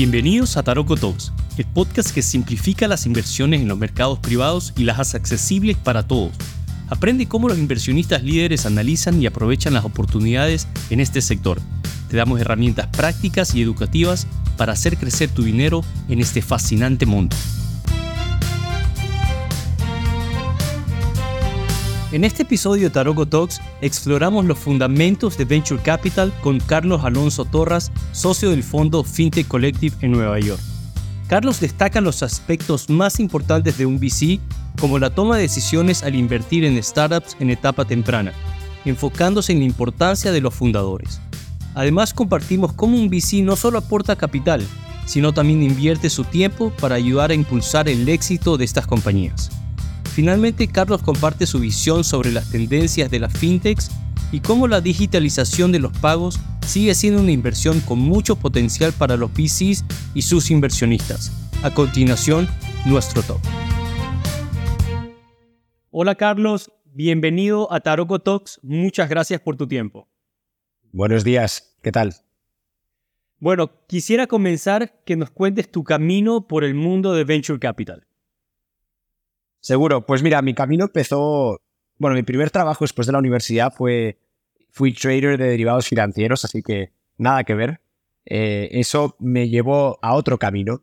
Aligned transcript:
Bienvenidos 0.00 0.56
a 0.56 0.62
Taroko 0.62 0.96
Talks, 0.96 1.30
el 1.58 1.66
podcast 1.66 2.10
que 2.10 2.22
simplifica 2.22 2.88
las 2.88 3.04
inversiones 3.04 3.60
en 3.60 3.68
los 3.68 3.76
mercados 3.76 4.18
privados 4.18 4.72
y 4.78 4.84
las 4.84 4.98
hace 4.98 5.18
accesibles 5.18 5.76
para 5.76 6.06
todos. 6.06 6.32
Aprende 6.88 7.28
cómo 7.28 7.48
los 7.48 7.58
inversionistas 7.58 8.22
líderes 8.22 8.64
analizan 8.64 9.20
y 9.20 9.26
aprovechan 9.26 9.74
las 9.74 9.84
oportunidades 9.84 10.68
en 10.88 11.00
este 11.00 11.20
sector. 11.20 11.60
Te 12.08 12.16
damos 12.16 12.40
herramientas 12.40 12.86
prácticas 12.86 13.54
y 13.54 13.60
educativas 13.60 14.26
para 14.56 14.72
hacer 14.72 14.96
crecer 14.96 15.28
tu 15.28 15.42
dinero 15.42 15.84
en 16.08 16.20
este 16.20 16.40
fascinante 16.40 17.04
mundo. 17.04 17.36
En 22.12 22.24
este 22.24 22.42
episodio 22.42 22.84
de 22.84 22.90
Taroko 22.90 23.24
Talks 23.24 23.60
exploramos 23.80 24.44
los 24.44 24.58
fundamentos 24.58 25.38
de 25.38 25.44
Venture 25.44 25.80
Capital 25.80 26.32
con 26.40 26.58
Carlos 26.58 27.04
Alonso 27.04 27.44
Torras, 27.44 27.92
socio 28.10 28.50
del 28.50 28.64
fondo 28.64 29.04
FinTech 29.04 29.46
Collective 29.46 29.94
en 30.00 30.10
Nueva 30.10 30.40
York. 30.40 30.60
Carlos 31.28 31.60
destaca 31.60 32.00
los 32.00 32.24
aspectos 32.24 32.90
más 32.90 33.20
importantes 33.20 33.78
de 33.78 33.86
un 33.86 34.00
VC, 34.00 34.40
como 34.80 34.98
la 34.98 35.10
toma 35.10 35.36
de 35.36 35.42
decisiones 35.42 36.02
al 36.02 36.16
invertir 36.16 36.64
en 36.64 36.82
startups 36.82 37.36
en 37.38 37.50
etapa 37.50 37.84
temprana, 37.84 38.32
enfocándose 38.84 39.52
en 39.52 39.60
la 39.60 39.66
importancia 39.66 40.32
de 40.32 40.40
los 40.40 40.52
fundadores. 40.52 41.20
Además 41.76 42.12
compartimos 42.12 42.72
cómo 42.72 42.96
un 42.96 43.08
VC 43.08 43.44
no 43.44 43.54
solo 43.54 43.78
aporta 43.78 44.16
capital, 44.16 44.66
sino 45.06 45.32
también 45.32 45.62
invierte 45.62 46.10
su 46.10 46.24
tiempo 46.24 46.72
para 46.80 46.96
ayudar 46.96 47.30
a 47.30 47.34
impulsar 47.34 47.88
el 47.88 48.08
éxito 48.08 48.56
de 48.56 48.64
estas 48.64 48.88
compañías. 48.88 49.59
Finalmente, 50.12 50.66
Carlos 50.66 51.02
comparte 51.02 51.46
su 51.46 51.60
visión 51.60 52.02
sobre 52.02 52.32
las 52.32 52.50
tendencias 52.50 53.10
de 53.10 53.20
las 53.20 53.32
fintechs 53.32 53.90
y 54.32 54.40
cómo 54.40 54.66
la 54.66 54.80
digitalización 54.80 55.70
de 55.70 55.78
los 55.78 55.96
pagos 55.98 56.40
sigue 56.66 56.94
siendo 56.94 57.20
una 57.20 57.30
inversión 57.30 57.80
con 57.80 58.00
mucho 58.00 58.36
potencial 58.36 58.92
para 58.92 59.16
los 59.16 59.32
VCs 59.32 59.84
y 60.14 60.22
sus 60.22 60.50
inversionistas. 60.50 61.32
A 61.62 61.72
continuación, 61.72 62.48
nuestro 62.86 63.22
top. 63.22 63.38
Hola 65.90 66.16
Carlos, 66.16 66.72
bienvenido 66.84 67.72
a 67.72 67.80
Taroko 67.80 68.18
Talks. 68.18 68.58
Muchas 68.62 69.08
gracias 69.08 69.40
por 69.40 69.56
tu 69.56 69.68
tiempo. 69.68 70.08
Buenos 70.92 71.22
días, 71.22 71.76
¿qué 71.82 71.92
tal? 71.92 72.14
Bueno, 73.38 73.70
quisiera 73.86 74.26
comenzar 74.26 75.02
que 75.04 75.16
nos 75.16 75.30
cuentes 75.30 75.70
tu 75.70 75.84
camino 75.84 76.48
por 76.48 76.64
el 76.64 76.74
mundo 76.74 77.14
de 77.14 77.24
Venture 77.24 77.60
Capital. 77.60 78.06
Seguro, 79.60 80.06
pues 80.06 80.22
mira, 80.22 80.40
mi 80.42 80.54
camino 80.54 80.84
empezó, 80.84 81.60
bueno, 81.98 82.16
mi 82.16 82.22
primer 82.22 82.50
trabajo 82.50 82.84
después 82.84 83.06
de 83.06 83.12
la 83.12 83.18
universidad 83.18 83.72
fue, 83.72 84.18
fui 84.70 84.92
trader 84.92 85.38
de 85.38 85.48
derivados 85.48 85.86
financieros, 85.86 86.44
así 86.44 86.62
que 86.62 86.92
nada 87.18 87.44
que 87.44 87.54
ver. 87.54 87.80
Eh, 88.24 88.68
eso 88.72 89.16
me 89.18 89.48
llevó 89.48 89.98
a 90.02 90.14
otro 90.14 90.38
camino 90.38 90.82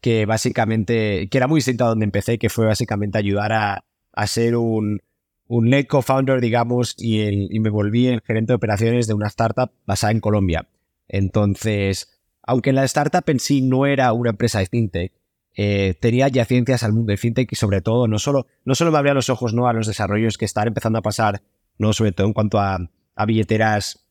que 0.00 0.26
básicamente, 0.26 1.28
que 1.30 1.38
era 1.38 1.46
muy 1.46 1.58
distinto 1.58 1.84
a 1.84 1.88
donde 1.88 2.04
empecé, 2.04 2.38
que 2.38 2.50
fue 2.50 2.66
básicamente 2.66 3.18
ayudar 3.18 3.52
a, 3.52 3.84
a 4.12 4.26
ser 4.26 4.56
un, 4.56 5.00
un 5.46 5.70
lead 5.70 5.86
co-founder, 5.86 6.40
digamos, 6.40 6.94
y, 6.98 7.54
y 7.54 7.60
me 7.60 7.70
volví 7.70 8.06
el 8.06 8.20
gerente 8.20 8.52
de 8.52 8.56
operaciones 8.56 9.06
de 9.06 9.14
una 9.14 9.28
startup 9.28 9.70
basada 9.86 10.12
en 10.12 10.20
Colombia. 10.20 10.68
Entonces, 11.08 12.20
aunque 12.42 12.72
la 12.72 12.84
startup 12.84 13.24
en 13.28 13.40
sí 13.40 13.62
no 13.62 13.86
era 13.86 14.12
una 14.12 14.30
empresa 14.30 14.58
de 14.58 14.66
fintech, 14.66 15.12
eh, 15.56 15.94
tenía 16.00 16.28
ya 16.28 16.44
ciencias 16.44 16.82
al 16.82 16.92
mundo 16.92 17.12
de 17.12 17.16
fintech 17.16 17.52
y 17.52 17.56
sobre 17.56 17.80
todo 17.80 18.08
no 18.08 18.18
solo, 18.18 18.46
no 18.64 18.74
solo 18.74 18.90
me 18.90 18.98
abría 18.98 19.14
los 19.14 19.30
ojos 19.30 19.54
¿no? 19.54 19.68
a 19.68 19.72
los 19.72 19.86
desarrollos 19.86 20.36
que 20.36 20.44
están 20.44 20.66
empezando 20.66 20.98
a 20.98 21.02
pasar, 21.02 21.42
no 21.78 21.92
sobre 21.92 22.12
todo 22.12 22.26
en 22.26 22.32
cuanto 22.32 22.58
a, 22.58 22.78
billeteras 23.26 24.08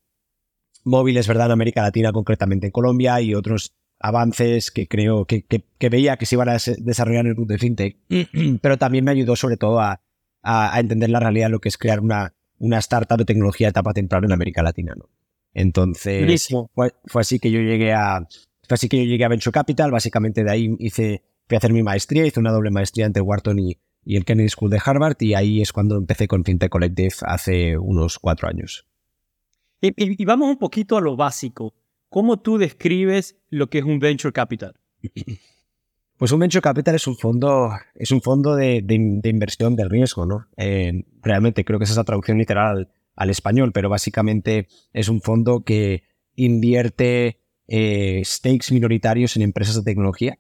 móviles, 0.86 1.28
¿verdad? 1.28 1.48
En 1.48 1.52
América 1.54 1.82
Latina, 1.82 2.14
concretamente 2.14 2.68
en 2.68 2.72
Colombia 2.72 3.20
y 3.20 3.36
otros 3.36 3.74
avances 4.00 4.72
que 4.72 4.88
creo 4.88 5.26
que, 5.26 5.46
veía 5.90 6.16
que 6.16 6.26
se 6.26 6.36
iban 6.36 6.48
a 6.48 6.58
desarrollar 6.78 7.26
en 7.26 7.32
el 7.32 7.36
mundo 7.36 7.54
de 7.54 7.60
fintech, 7.60 7.98
pero 8.62 8.78
también 8.78 9.04
me 9.04 9.12
ayudó 9.12 9.36
sobre 9.36 9.58
todo 9.58 9.82
a, 9.82 10.00
entender 10.78 11.10
la 11.10 11.20
realidad 11.20 11.48
de 11.48 11.52
lo 11.52 11.60
que 11.60 11.70
es 11.70 11.78
crear 11.78 12.00
una, 12.00 12.34
una 12.60 12.78
startup 12.80 13.18
de 13.18 13.26
tecnología 13.26 13.68
de 13.68 13.72
etapa 13.72 13.94
temprana 13.94 14.28
en 14.28 14.34
América 14.34 14.64
Latina, 14.64 14.94
¿no? 14.98 15.10
Entonces, 15.54 16.48
fue, 16.74 16.94
fue, 17.06 17.22
así 17.22 17.40
que 17.40 17.52
yo 17.52 17.60
llegué 17.60 17.94
a, 17.94 18.26
fue 18.68 18.76
así 18.76 18.90
que 18.90 18.98
yo 18.98 19.04
llegué 19.04 19.26
a 19.26 19.30
Venture 19.30 19.54
Capital, 19.54 19.92
básicamente 19.92 20.44
de 20.44 20.52
ahí 20.52 20.76
hice 20.80 21.24
fui 21.48 21.56
a 21.56 21.58
hacer 21.58 21.74
mi 21.74 21.84
maestría, 21.84 22.26
hice 22.26 22.40
una 22.40 22.52
doble 22.52 22.72
maestría 22.72 23.06
entre 23.06 23.22
Wharton 23.22 23.60
y, 23.60 23.78
el 24.06 24.26
Kennedy 24.26 24.50
School 24.50 24.70
de 24.70 24.82
Harvard 24.84 25.16
y 25.22 25.34
ahí 25.34 25.62
es 25.62 25.72
cuando 25.72 25.96
empecé 25.96 26.28
con 26.28 26.44
FinTech 26.44 26.70
Collective 26.70 27.16
hace 27.22 27.78
unos 27.78 28.20
cuatro 28.20 28.50
años. 28.50 28.86
Y, 29.80 30.26
vamos 30.26 30.50
un 30.50 30.58
poquito 30.58 30.98
a 30.98 31.02
lo 31.02 31.16
básico. 31.16 31.74
¿Cómo 32.10 32.38
tú 32.40 32.58
describes 32.58 33.38
lo 33.50 33.70
que 33.70 33.80
es 33.80 33.86
un 33.86 34.00
Venture 34.00 34.34
Capital? 34.34 34.74
Pues 36.16 36.32
un 36.32 36.40
Venture 36.40 36.62
Capital 36.62 36.96
es 36.96 37.08
un 37.08 37.18
fondo, 37.18 37.72
es 37.96 38.12
un 38.12 38.22
fondo 38.22 38.56
de, 38.56 38.78
inversión 39.24 39.76
de 39.76 39.90
riesgo, 39.90 40.26
¿no? 40.26 40.48
Eh, 40.56 41.04
realmente 41.22 41.66
creo 41.66 41.80
que 41.80 41.84
esa 41.84 41.94
es 41.94 41.98
la 41.98 42.06
traducción 42.06 42.38
literal 42.38 42.88
al 43.16 43.30
español, 43.30 43.72
pero 43.74 43.90
básicamente 43.90 44.68
es 44.94 45.10
un 45.10 45.22
fondo 45.22 45.66
que 45.66 46.04
invierte 46.36 47.40
eh, 47.68 48.22
stakes 48.24 48.72
minoritarios 48.72 49.36
en 49.36 49.42
empresas 49.42 49.76
de 49.76 49.84
tecnología 49.84 50.38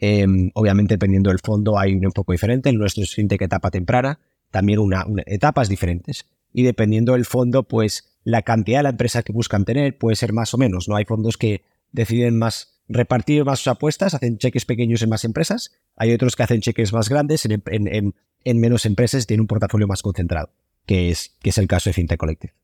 Em, 0.00 0.50
obviamente, 0.54 0.94
dependiendo 0.94 1.30
del 1.30 1.40
fondo, 1.40 1.78
hay 1.78 1.94
un 1.94 2.04
enfoque 2.04 2.32
diferente. 2.32 2.68
El 2.68 2.78
nuestro 2.78 3.02
es 3.02 3.14
fintech 3.14 3.40
etapa 3.42 3.70
temprana, 3.70 4.18
también 4.50 4.78
una, 4.78 5.06
etapas 5.26 5.68
diferentes. 5.68 6.26
Y 6.52 6.62
dependiendo 6.62 7.12
del 7.12 7.24
fondo, 7.24 7.62
pues 7.64 8.18
la 8.24 8.42
cantidad 8.42 8.80
de 8.80 8.84
la 8.84 8.90
empresa 8.90 9.22
que 9.22 9.32
buscan 9.32 9.64
tener 9.64 9.96
puede 9.98 10.16
ser 10.16 10.32
más 10.32 10.52
o 10.54 10.58
menos. 10.58 10.88
No 10.88 10.96
hay 10.96 11.04
fondos 11.04 11.36
que 11.36 11.64
deciden 11.92 12.38
más 12.38 12.80
repartir 12.88 13.44
más 13.44 13.60
sus 13.60 13.68
apuestas, 13.68 14.14
hacen 14.14 14.38
cheques 14.38 14.64
pequeños 14.64 15.02
en 15.02 15.08
más 15.08 15.24
empresas. 15.24 15.72
Hay 15.96 16.12
otros 16.12 16.36
que 16.36 16.42
hacen 16.42 16.60
cheques 16.60 16.92
más 16.92 17.08
grandes 17.08 17.44
en, 17.46 17.62
en, 17.66 18.60
menos 18.60 18.86
empresas 18.86 19.24
y 19.24 19.26
tienen 19.26 19.42
un 19.42 19.46
portafolio 19.46 19.86
más 19.86 20.02
concentrado, 20.02 20.50
que 20.86 21.10
es, 21.10 21.36
que 21.40 21.50
es 21.50 21.58
el 21.58 21.66
caso 21.66 21.90
de 21.90 21.94
FinTech 21.94 22.18
Collective. 22.18 22.54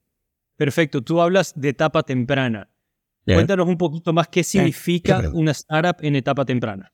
Perfecto. 0.57 1.03
Tú 1.03 1.21
hablas 1.21 1.59
de 1.59 1.71
etapa 1.71 2.03
temprana. 2.03 2.69
Cuéntanos 3.25 3.69
un 3.69 3.79
poquito 3.79 4.13
más 4.13 4.29
qué 4.29 4.43
significa 4.45 5.31
una 5.33 5.53
startup 5.53 5.97
en 6.05 6.17
etapa 6.17 6.45
temprana. 6.45 6.93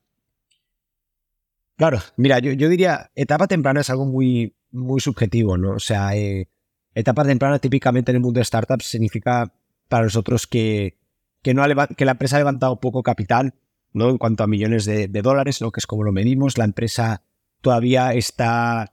Claro, 1.78 2.00
mira, 2.16 2.40
yo, 2.40 2.50
yo 2.52 2.68
diría, 2.68 3.12
etapa 3.14 3.46
temprana 3.46 3.82
es 3.82 3.88
algo 3.88 4.04
muy, 4.04 4.56
muy 4.72 5.00
subjetivo, 5.00 5.56
¿no? 5.56 5.74
O 5.74 5.78
sea, 5.78 6.16
eh, 6.16 6.48
etapa 6.92 7.24
temprana 7.24 7.60
típicamente 7.60 8.10
en 8.10 8.16
el 8.16 8.22
mundo 8.22 8.40
de 8.40 8.44
startups 8.44 8.84
significa 8.84 9.54
para 9.88 10.02
nosotros 10.02 10.48
que, 10.48 10.98
que, 11.40 11.54
no 11.54 11.62
que 11.96 12.04
la 12.04 12.10
empresa 12.10 12.34
ha 12.34 12.40
levantado 12.40 12.80
poco 12.80 13.04
capital, 13.04 13.54
¿no? 13.92 14.10
En 14.10 14.18
cuanto 14.18 14.42
a 14.42 14.48
millones 14.48 14.86
de, 14.86 15.06
dólares, 15.22 15.60
lo 15.60 15.70
que 15.70 15.78
es 15.78 15.86
como 15.86 16.02
lo 16.02 16.10
medimos, 16.10 16.58
la 16.58 16.64
empresa 16.64 17.22
todavía 17.60 18.12
está 18.12 18.92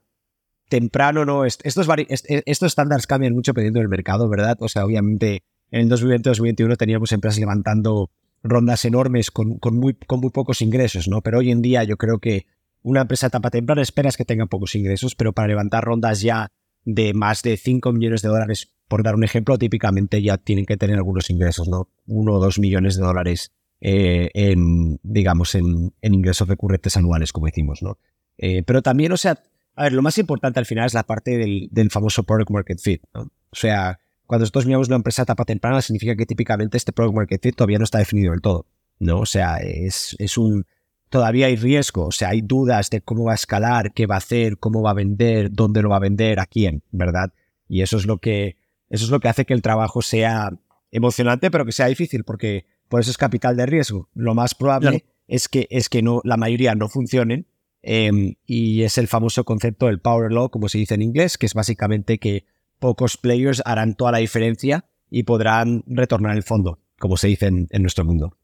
temprano, 0.69 1.25
¿no? 1.25 1.43
Estos, 1.43 1.87
estos 2.27 2.67
estándares 2.67 3.07
cambian 3.07 3.33
mucho 3.33 3.49
dependiendo 3.49 3.79
del 3.79 3.89
mercado, 3.89 4.29
¿verdad? 4.29 4.57
O 4.59 4.69
sea, 4.69 4.85
obviamente 4.85 5.41
en 5.71 5.81
el 5.81 5.89
2020-2021 5.89 6.77
teníamos 6.77 7.11
empresas 7.11 7.39
levantando 7.39 8.11
rondas 8.43 8.85
enormes 8.85 9.31
con, 9.31 9.57
con, 9.57 9.75
muy, 9.75 9.95
con 9.95 10.19
muy 10.19 10.29
pocos 10.29 10.61
ingresos, 10.61 11.07
¿no? 11.07 11.21
Pero 11.21 11.39
hoy 11.39 11.49
en 11.49 11.63
día 11.63 11.83
yo 11.83 11.97
creo 11.97 12.19
que 12.19 12.45
una 12.85 13.01
empresa 13.01 13.27
etapa 13.27 13.49
temprana 13.49 13.81
esperas 13.81 14.15
que 14.15 14.25
tenga 14.25 14.45
pocos 14.45 14.75
ingresos, 14.75 15.15
pero 15.15 15.33
para 15.33 15.47
levantar 15.47 15.83
rondas 15.83 16.21
ya 16.21 16.51
de 16.83 17.15
más 17.15 17.41
de 17.41 17.57
5 17.57 17.91
millones 17.91 18.21
de 18.21 18.29
dólares, 18.29 18.73
por 18.87 19.01
dar 19.01 19.15
un 19.15 19.23
ejemplo, 19.23 19.57
típicamente 19.57 20.21
ya 20.21 20.37
tienen 20.37 20.67
que 20.67 20.77
tener 20.77 20.95
algunos 20.95 21.31
ingresos, 21.31 21.67
¿no? 21.67 21.89
Uno 22.05 22.33
o 22.33 22.39
dos 22.39 22.59
millones 22.59 22.95
de 22.95 23.01
dólares 23.01 23.51
eh, 23.81 24.29
en, 24.35 24.99
digamos, 25.01 25.55
en, 25.55 25.95
ingresos 26.03 26.47
recurrentes 26.47 26.95
anuales, 26.95 27.33
como 27.33 27.47
decimos, 27.47 27.81
¿no? 27.81 27.97
Eh, 28.37 28.61
pero 28.61 28.83
también, 28.83 29.11
o 29.11 29.17
sea, 29.17 29.41
a 29.75 29.83
ver, 29.83 29.93
lo 29.93 30.03
más 30.03 30.19
importante 30.19 30.59
al 30.59 30.67
final 30.67 30.85
es 30.85 30.93
la 30.93 31.03
parte 31.03 31.39
del, 31.71 31.89
famoso 31.89 32.21
product 32.21 32.51
market 32.51 32.79
fit, 32.79 33.01
¿no? 33.15 33.21
O 33.49 33.55
sea, 33.55 33.99
cuando 34.27 34.43
nosotros 34.43 34.67
miramos 34.67 34.89
una 34.89 34.97
empresa 34.97 35.23
etapa 35.23 35.43
temprana, 35.43 35.81
significa 35.81 36.15
que 36.15 36.27
típicamente 36.27 36.77
este 36.77 36.93
product 36.93 37.15
market 37.15 37.41
fit 37.41 37.55
todavía 37.55 37.79
no 37.79 37.85
está 37.85 37.97
definido 37.97 38.31
del 38.31 38.41
todo, 38.41 38.67
¿no? 38.99 39.21
O 39.21 39.25
sea, 39.25 39.57
es 39.57 40.37
un 40.37 40.67
todavía 41.15 41.45
hay 41.45 41.55
riesgo, 41.55 42.07
o 42.07 42.11
sea, 42.11 42.31
hay 42.31 42.41
dudas 42.41 42.89
de 42.89 42.99
cómo 42.99 43.23
va 43.23 43.31
a 43.31 43.35
escalar, 43.35 43.93
qué 43.93 44.05
va 44.05 44.15
a 44.15 44.17
hacer, 44.17 44.57
cómo 44.57 44.81
va 44.81 44.91
a 44.91 44.95
vender, 44.95 45.49
dónde 45.49 45.81
lo 45.81 45.87
va 45.87 45.95
a 45.95 46.01
vender, 46.01 46.41
a 46.41 46.45
quién, 46.45 46.83
¿verdad? 46.91 47.31
Y 47.69 47.83
eso 47.83 47.95
es 47.95 48.05
lo 48.05 48.17
que, 48.17 48.57
eso 48.89 49.05
es 49.05 49.11
lo 49.11 49.21
que 49.21 49.29
hace 49.29 49.45
que 49.45 49.53
el 49.53 49.61
trabajo 49.61 50.01
sea 50.01 50.51
emocionante, 50.91 51.49
pero 51.51 51.65
que 51.65 51.71
sea 51.71 51.85
difícil, 51.85 52.25
porque 52.25 52.65
por 52.89 52.99
eso 52.99 53.11
es 53.11 53.17
capital 53.17 53.55
de 53.55 53.65
riesgo. 53.65 54.09
Lo 54.13 54.35
más 54.35 54.55
probable 54.55 55.05
es 55.29 55.47
que, 55.47 55.67
es 55.69 55.87
que 55.87 56.01
no, 56.01 56.19
la 56.25 56.35
mayoría 56.35 56.75
no 56.75 56.89
funcionen, 56.89 57.47
em, 57.81 58.35
y 58.45 58.81
es 58.81 58.97
el 58.97 59.07
famoso 59.07 59.45
concepto 59.45 59.85
del 59.85 60.01
power 60.01 60.33
law, 60.33 60.49
como 60.49 60.67
se 60.67 60.79
dice 60.79 60.95
en 60.95 61.01
inglés, 61.01 61.37
que 61.37 61.45
es 61.45 61.53
básicamente 61.53 62.19
que 62.19 62.43
pocos 62.77 63.15
players 63.15 63.61
harán 63.63 63.95
toda 63.95 64.11
la 64.11 64.17
diferencia 64.17 64.83
y 65.09 65.23
podrán 65.23 65.85
retornar 65.87 66.35
el 66.35 66.43
fondo, 66.43 66.79
como 66.99 67.15
se 67.15 67.29
dice 67.29 67.45
en 67.47 67.81
nuestro 67.81 68.03
mundo. 68.03 68.35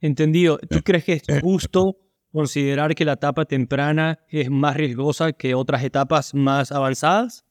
Entendido. 0.00 0.58
¿Tú 0.58 0.82
crees 0.82 1.04
que 1.04 1.14
es 1.14 1.40
justo 1.42 1.96
considerar 2.32 2.94
que 2.94 3.04
la 3.04 3.14
etapa 3.14 3.44
temprana 3.44 4.20
es 4.28 4.50
más 4.50 4.76
riesgosa 4.76 5.32
que 5.32 5.54
otras 5.54 5.82
etapas 5.82 6.34
más 6.34 6.72
avanzadas? 6.72 7.44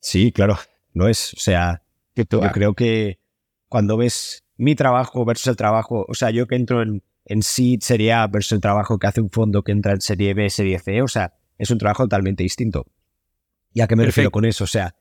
Sí, 0.00 0.32
claro, 0.32 0.58
no 0.94 1.08
es. 1.08 1.34
O 1.34 1.40
sea, 1.40 1.82
yo 2.14 2.24
creo 2.52 2.74
que 2.74 3.20
cuando 3.68 3.96
ves 3.96 4.44
mi 4.56 4.74
trabajo 4.74 5.24
versus 5.24 5.48
el 5.48 5.56
trabajo, 5.56 6.04
o 6.08 6.14
sea, 6.14 6.30
yo 6.30 6.46
que 6.46 6.56
entro 6.56 6.82
en, 6.82 7.02
en 7.24 7.42
seed, 7.42 7.80
serie 7.80 8.12
A 8.12 8.26
versus 8.26 8.52
el 8.52 8.60
trabajo 8.60 8.98
que 8.98 9.06
hace 9.06 9.20
un 9.20 9.30
fondo 9.30 9.62
que 9.62 9.72
entra 9.72 9.92
en 9.92 10.00
serie 10.00 10.34
B, 10.34 10.48
serie 10.50 10.78
C. 10.78 11.02
O 11.02 11.08
sea, 11.08 11.34
es 11.58 11.70
un 11.70 11.78
trabajo 11.78 12.04
totalmente 12.04 12.42
distinto. 12.42 12.86
¿Y 13.72 13.80
a 13.80 13.86
qué 13.86 13.96
me 13.96 14.04
refiero 14.04 14.30
con 14.30 14.44
eso? 14.44 14.64
O 14.64 14.66
sea, 14.66 14.94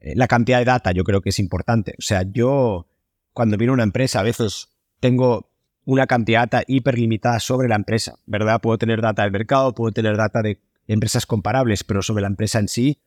la 0.00 0.28
cantidad 0.28 0.58
de 0.58 0.64
data 0.64 0.92
yo 0.92 1.04
creo 1.04 1.20
que 1.20 1.30
es 1.30 1.38
importante. 1.38 1.94
O 1.98 2.02
sea, 2.02 2.24
yo 2.30 2.88
cuando 3.32 3.56
viene 3.56 3.72
una 3.72 3.84
empresa 3.84 4.20
a 4.20 4.24
veces 4.24 4.68
tengo 5.00 5.50
una 5.84 6.06
cantidad 6.06 6.40
de 6.40 6.56
data 6.56 6.64
hiperlimitada 6.66 7.40
sobre 7.40 7.68
la 7.68 7.76
empresa, 7.76 8.18
¿verdad? 8.26 8.60
Puedo 8.60 8.78
tener 8.78 9.00
data 9.00 9.22
del 9.22 9.32
mercado, 9.32 9.74
puedo 9.74 9.92
tener 9.92 10.16
data 10.16 10.42
de 10.42 10.60
empresas 10.86 11.24
comparables, 11.26 11.84
pero 11.84 12.02
sobre 12.02 12.22
la 12.22 12.28
empresa 12.28 12.58
en 12.58 12.68
sí, 12.68 13.00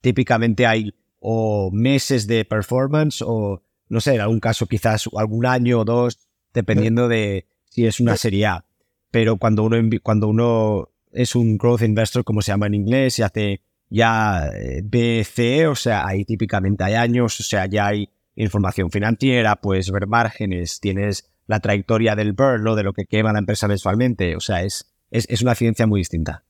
típicamente 0.00 0.66
hay 0.66 0.94
o 1.18 1.70
meses 1.72 2.26
de 2.26 2.44
performance 2.44 3.22
o, 3.22 3.62
no 3.88 4.00
sé, 4.00 4.14
en 4.14 4.20
algún 4.20 4.40
caso 4.40 4.66
quizás 4.66 5.08
algún 5.16 5.46
año 5.46 5.80
o 5.80 5.84
dos, 5.84 6.18
dependiendo 6.52 7.08
de 7.08 7.46
si 7.70 7.86
es 7.86 8.00
una 8.00 8.16
serie 8.16 8.46
A. 8.46 8.64
Pero 9.10 9.36
cuando 9.36 9.62
uno, 9.62 9.76
cuando 10.02 10.28
uno 10.28 10.88
es 11.12 11.34
un 11.34 11.58
growth 11.58 11.82
investor, 11.82 12.24
como 12.24 12.42
se 12.42 12.52
llama 12.52 12.66
en 12.66 12.74
inglés, 12.74 13.18
y 13.18 13.22
hace 13.22 13.60
ya 13.88 14.48
eh, 14.54 14.82
BC, 14.82 15.68
o 15.68 15.74
sea, 15.74 16.06
ahí 16.06 16.24
típicamente 16.24 16.82
hay 16.82 16.94
años, 16.94 17.38
o 17.40 17.42
sea, 17.42 17.66
ya 17.66 17.88
hay 17.88 18.08
información 18.34 18.90
financiera, 18.90 19.56
puedes 19.56 19.90
ver 19.90 20.06
márgenes, 20.06 20.80
tienes 20.80 21.31
la 21.46 21.60
trayectoria 21.60 22.14
del 22.14 22.32
burn, 22.32 22.62
¿no? 22.62 22.74
De 22.74 22.82
lo 22.82 22.92
que 22.92 23.06
quema 23.06 23.32
la 23.32 23.38
empresa 23.38 23.68
mensualmente, 23.68 24.36
o 24.36 24.40
sea, 24.40 24.62
es, 24.62 24.92
es, 25.10 25.42
una 25.42 25.54
ciencia 25.54 25.86
muy 25.86 26.00
distinta. 26.00 26.44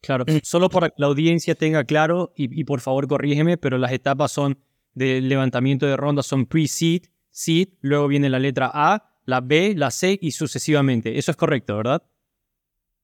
Claro, 0.00 0.24
solo 0.42 0.70
para 0.70 0.88
que 0.88 0.94
la 0.98 1.06
audiencia 1.06 1.54
tenga 1.54 1.84
claro, 1.84 2.32
y, 2.34 2.64
por 2.64 2.80
favor 2.80 3.06
corrígeme, 3.06 3.58
pero 3.58 3.78
las 3.78 3.92
etapas 3.92 4.32
son 4.32 4.58
de 4.94 5.20
levantamiento 5.20 5.86
de 5.86 5.96
ronda 5.96 6.22
son 6.22 6.46
pre-seed, 6.46 7.02
seed, 7.30 7.68
luego 7.80 8.08
viene 8.08 8.28
la 8.28 8.38
letra 8.38 8.70
A, 8.72 9.18
la 9.24 9.40
B, 9.40 9.74
la 9.76 9.90
C 9.90 10.18
y 10.20 10.32
sucesivamente. 10.32 11.18
Eso 11.18 11.30
es 11.30 11.36
correcto, 11.36 11.76
¿verdad? 11.76 12.02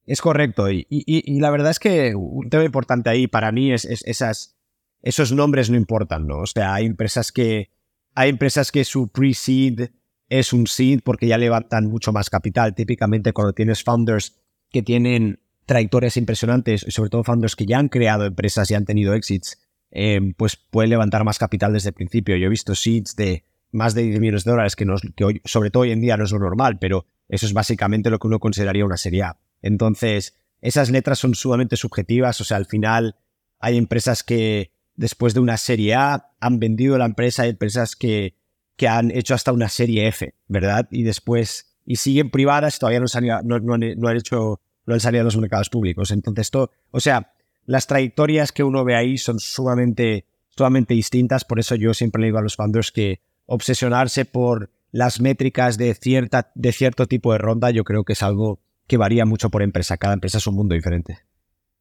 Es 0.06 0.20
correcto. 0.20 0.70
Y, 0.70 0.86
y, 0.88 1.40
la 1.40 1.50
verdad 1.50 1.70
es 1.70 1.78
que 1.78 2.14
un 2.14 2.48
tema 2.48 2.64
importante 2.64 3.10
ahí 3.10 3.26
para 3.26 3.52
mí 3.52 3.72
es, 3.72 3.84
esas, 3.84 4.56
esos 5.02 5.32
nombres 5.32 5.68
no 5.68 5.76
importan, 5.76 6.26
¿no? 6.26 6.38
O 6.38 6.46
sea, 6.46 6.74
hay 6.74 6.86
empresas 6.86 7.30
que, 7.30 7.70
hay 8.14 8.30
empresas 8.30 8.72
que 8.72 8.84
su 8.84 9.08
pre-seed 9.08 9.90
es 10.28 10.52
un 10.52 10.66
seed 10.66 11.00
porque 11.04 11.26
ya 11.26 11.38
levantan 11.38 11.86
mucho 11.86 12.12
más 12.12 12.30
capital. 12.30 12.74
Típicamente 12.74 13.32
cuando 13.32 13.52
tienes 13.52 13.82
founders 13.82 14.36
que 14.70 14.82
tienen 14.82 15.40
trayectorias 15.66 16.16
impresionantes, 16.16 16.84
y 16.86 16.90
sobre 16.90 17.10
todo 17.10 17.24
founders 17.24 17.56
que 17.56 17.66
ya 17.66 17.78
han 17.78 17.88
creado 17.88 18.24
empresas 18.24 18.70
y 18.70 18.74
han 18.74 18.84
tenido 18.84 19.14
exits, 19.14 19.58
eh, 19.90 20.20
pues 20.36 20.56
pueden 20.56 20.90
levantar 20.90 21.24
más 21.24 21.38
capital 21.38 21.72
desde 21.72 21.90
el 21.90 21.94
principio. 21.94 22.36
Yo 22.36 22.46
he 22.46 22.50
visto 22.50 22.74
seeds 22.74 23.16
de 23.16 23.44
más 23.72 23.94
de 23.94 24.02
10 24.02 24.20
millones 24.20 24.44
de 24.44 24.50
dólares, 24.52 24.76
que, 24.76 24.86
que 25.14 25.24
hoy, 25.24 25.42
sobre 25.44 25.70
todo 25.70 25.82
hoy 25.82 25.92
en 25.92 26.00
día 26.00 26.16
no 26.16 26.24
es 26.24 26.32
lo 26.32 26.38
normal, 26.38 26.78
pero 26.78 27.06
eso 27.28 27.46
es 27.46 27.52
básicamente 27.52 28.10
lo 28.10 28.18
que 28.18 28.28
uno 28.28 28.38
consideraría 28.38 28.84
una 28.84 28.96
serie 28.96 29.24
A. 29.24 29.38
Entonces, 29.60 30.34
esas 30.60 30.90
letras 30.90 31.18
son 31.18 31.34
sumamente 31.34 31.76
subjetivas, 31.76 32.40
o 32.40 32.44
sea, 32.44 32.56
al 32.56 32.66
final 32.66 33.16
hay 33.58 33.76
empresas 33.76 34.22
que 34.22 34.70
después 34.94 35.34
de 35.34 35.40
una 35.40 35.56
serie 35.56 35.94
A 35.94 36.30
han 36.40 36.58
vendido 36.58 36.96
la 36.96 37.04
empresa, 37.04 37.42
hay 37.42 37.50
empresas 37.50 37.96
que, 37.96 38.36
que 38.76 38.88
han 38.88 39.10
hecho 39.10 39.34
hasta 39.34 39.52
una 39.52 39.68
serie 39.68 40.06
F, 40.08 40.34
¿verdad? 40.48 40.86
Y 40.90 41.02
después, 41.02 41.76
y 41.84 41.96
siguen 41.96 42.30
privadas, 42.30 42.78
todavía 42.78 43.00
no, 43.00 43.06
han, 43.12 43.46
no, 43.64 43.74
han, 43.74 44.16
hecho, 44.16 44.60
no 44.84 44.94
han 44.94 45.00
salido 45.00 45.22
a 45.22 45.24
los 45.24 45.36
mercados 45.36 45.70
públicos. 45.70 46.10
Entonces, 46.10 46.50
todo, 46.50 46.70
o 46.90 47.00
sea, 47.00 47.32
las 47.64 47.86
trayectorias 47.86 48.52
que 48.52 48.62
uno 48.62 48.84
ve 48.84 48.94
ahí 48.94 49.18
son 49.18 49.40
sumamente, 49.40 50.26
sumamente 50.50 50.94
distintas, 50.94 51.44
por 51.44 51.58
eso 51.58 51.74
yo 51.74 51.94
siempre 51.94 52.20
le 52.20 52.26
digo 52.26 52.38
a 52.38 52.42
los 52.42 52.56
founders 52.56 52.92
que 52.92 53.20
obsesionarse 53.46 54.24
por 54.24 54.70
las 54.92 55.20
métricas 55.20 55.78
de, 55.78 55.94
cierta, 55.94 56.52
de 56.54 56.72
cierto 56.72 57.06
tipo 57.06 57.32
de 57.32 57.38
ronda, 57.38 57.70
yo 57.70 57.84
creo 57.84 58.04
que 58.04 58.12
es 58.12 58.22
algo 58.22 58.60
que 58.86 58.96
varía 58.96 59.24
mucho 59.24 59.50
por 59.50 59.62
empresa. 59.62 59.96
Cada 59.96 60.14
empresa 60.14 60.38
es 60.38 60.46
un 60.46 60.54
mundo 60.54 60.74
diferente. 60.74 61.18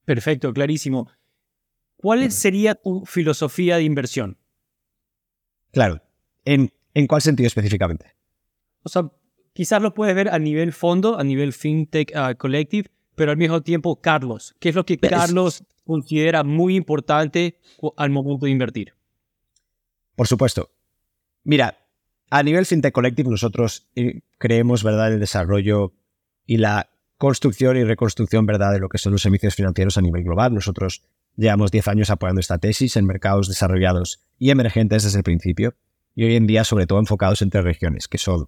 Perfecto, 0.05 0.53
clarísimo. 0.53 1.09
¿Cuál 1.97 2.31
sería 2.31 2.75
tu 2.75 3.05
filosofía 3.05 3.77
de 3.77 3.83
inversión? 3.83 4.37
Claro. 5.71 6.01
¿En, 6.45 6.71
en 6.95 7.05
cuál 7.05 7.21
sentido 7.21 7.45
específicamente? 7.45 8.15
O 8.81 8.89
sea, 8.89 9.11
quizás 9.53 9.81
lo 9.81 9.93
puedes 9.93 10.15
ver 10.15 10.29
a 10.29 10.39
nivel 10.39 10.73
fondo, 10.73 11.19
a 11.19 11.23
nivel 11.23 11.53
fintech 11.53 12.11
uh, 12.15 12.35
collective, 12.35 12.89
pero 13.13 13.31
al 13.31 13.37
mismo 13.37 13.61
tiempo, 13.61 14.01
Carlos, 14.01 14.55
¿qué 14.59 14.69
es 14.69 14.75
lo 14.75 14.85
que 14.85 14.97
Carlos 14.97 15.63
considera 15.85 16.43
muy 16.43 16.75
importante 16.75 17.59
al 17.97 18.09
momento 18.09 18.45
de 18.45 18.51
invertir? 18.51 18.93
Por 20.15 20.27
supuesto. 20.27 20.71
Mira, 21.43 21.77
a 22.31 22.41
nivel 22.41 22.65
fintech 22.65 22.93
collective 22.93 23.29
nosotros 23.29 23.87
eh, 23.95 24.21
creemos, 24.37 24.83
¿verdad?, 24.83 25.13
el 25.13 25.19
desarrollo 25.19 25.93
y 26.45 26.57
la 26.57 26.89
construcción 27.17 27.77
y 27.77 27.83
reconstrucción 27.83 28.45
¿verdad? 28.45 28.73
de 28.73 28.79
lo 28.79 28.89
que 28.89 28.97
son 28.97 29.13
los 29.13 29.21
servicios 29.21 29.55
financieros 29.55 29.97
a 29.97 30.01
nivel 30.01 30.23
global. 30.23 30.53
Nosotros 30.53 31.03
llevamos 31.35 31.71
10 31.71 31.87
años 31.87 32.09
apoyando 32.09 32.39
esta 32.39 32.57
tesis 32.57 32.97
en 32.97 33.05
mercados 33.05 33.47
desarrollados 33.47 34.25
y 34.37 34.49
emergentes 34.49 35.03
desde 35.03 35.19
el 35.19 35.23
principio 35.23 35.75
y 36.15 36.23
hoy 36.23 36.35
en 36.35 36.47
día 36.47 36.63
sobre 36.63 36.87
todo 36.87 36.99
enfocados 36.99 37.41
en 37.41 37.49
tres 37.49 37.63
regiones, 37.63 38.07
que 38.07 38.17
son 38.17 38.47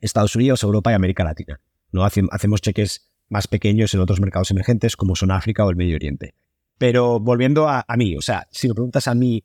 Estados 0.00 0.36
Unidos, 0.36 0.62
Europa 0.62 0.90
y 0.90 0.94
América 0.94 1.24
Latina. 1.24 1.60
¿no? 1.92 2.04
Hacemos 2.04 2.60
cheques 2.60 3.10
más 3.28 3.48
pequeños 3.48 3.94
en 3.94 4.00
otros 4.00 4.20
mercados 4.20 4.50
emergentes 4.50 4.96
como 4.96 5.16
son 5.16 5.30
África 5.30 5.64
o 5.64 5.70
el 5.70 5.76
Medio 5.76 5.96
Oriente. 5.96 6.34
Pero 6.78 7.20
volviendo 7.20 7.68
a, 7.68 7.84
mí, 7.96 8.16
o 8.16 8.22
sea, 8.22 8.48
si 8.50 8.68
me 8.68 8.74
preguntas 8.74 9.06
a 9.06 9.14
mí 9.14 9.44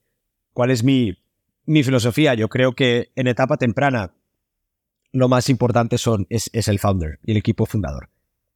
cuál 0.54 0.72
es 0.72 0.84
mi, 0.84 1.16
mi 1.66 1.84
filosofía, 1.84 2.34
yo 2.34 2.50
creo 2.50 2.74
que 2.74 3.12
en 3.16 3.28
etapa 3.28 3.58
temprana 3.58 4.14
lo 5.12 5.30
más 5.30 5.50
importante 5.50 5.98
son, 5.98 6.26
es, 6.30 6.50
es 6.52 6.68
el 6.68 6.80
founder 6.80 7.20
y 7.24 7.32
el 7.32 7.38
equipo 7.38 7.66
fundador 7.66 8.10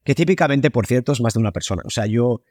que 0.04 0.16
típicamente, 0.16 0.72
por 0.72 0.88
cierto, 0.88 1.12
es 1.12 1.22
más 1.22 1.34
de 1.34 1.40
una 1.40 1.52
persona. 1.52 1.84
O 1.86 1.90
sea, 1.90 2.06
yo, 2.06 2.42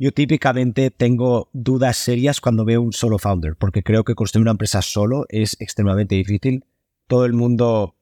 yo 0.00 0.12
típicamente 0.12 0.90
tengo 0.90 1.50
dudas 1.52 1.98
serias 1.98 2.40
cuando 2.40 2.64
veo 2.64 2.80
un 2.80 2.94
solo 2.94 3.18
founder, 3.18 3.54
porque 3.54 3.82
creo 3.82 4.02
que 4.02 4.14
construir 4.14 4.40
una 4.40 4.52
empresa 4.52 4.80
solo 4.80 5.26
es 5.28 5.58
extremadamente 5.60 6.14
difícil. 6.14 6.64
Todo 7.06 7.26
el 7.26 7.34
mundo, 7.34 7.96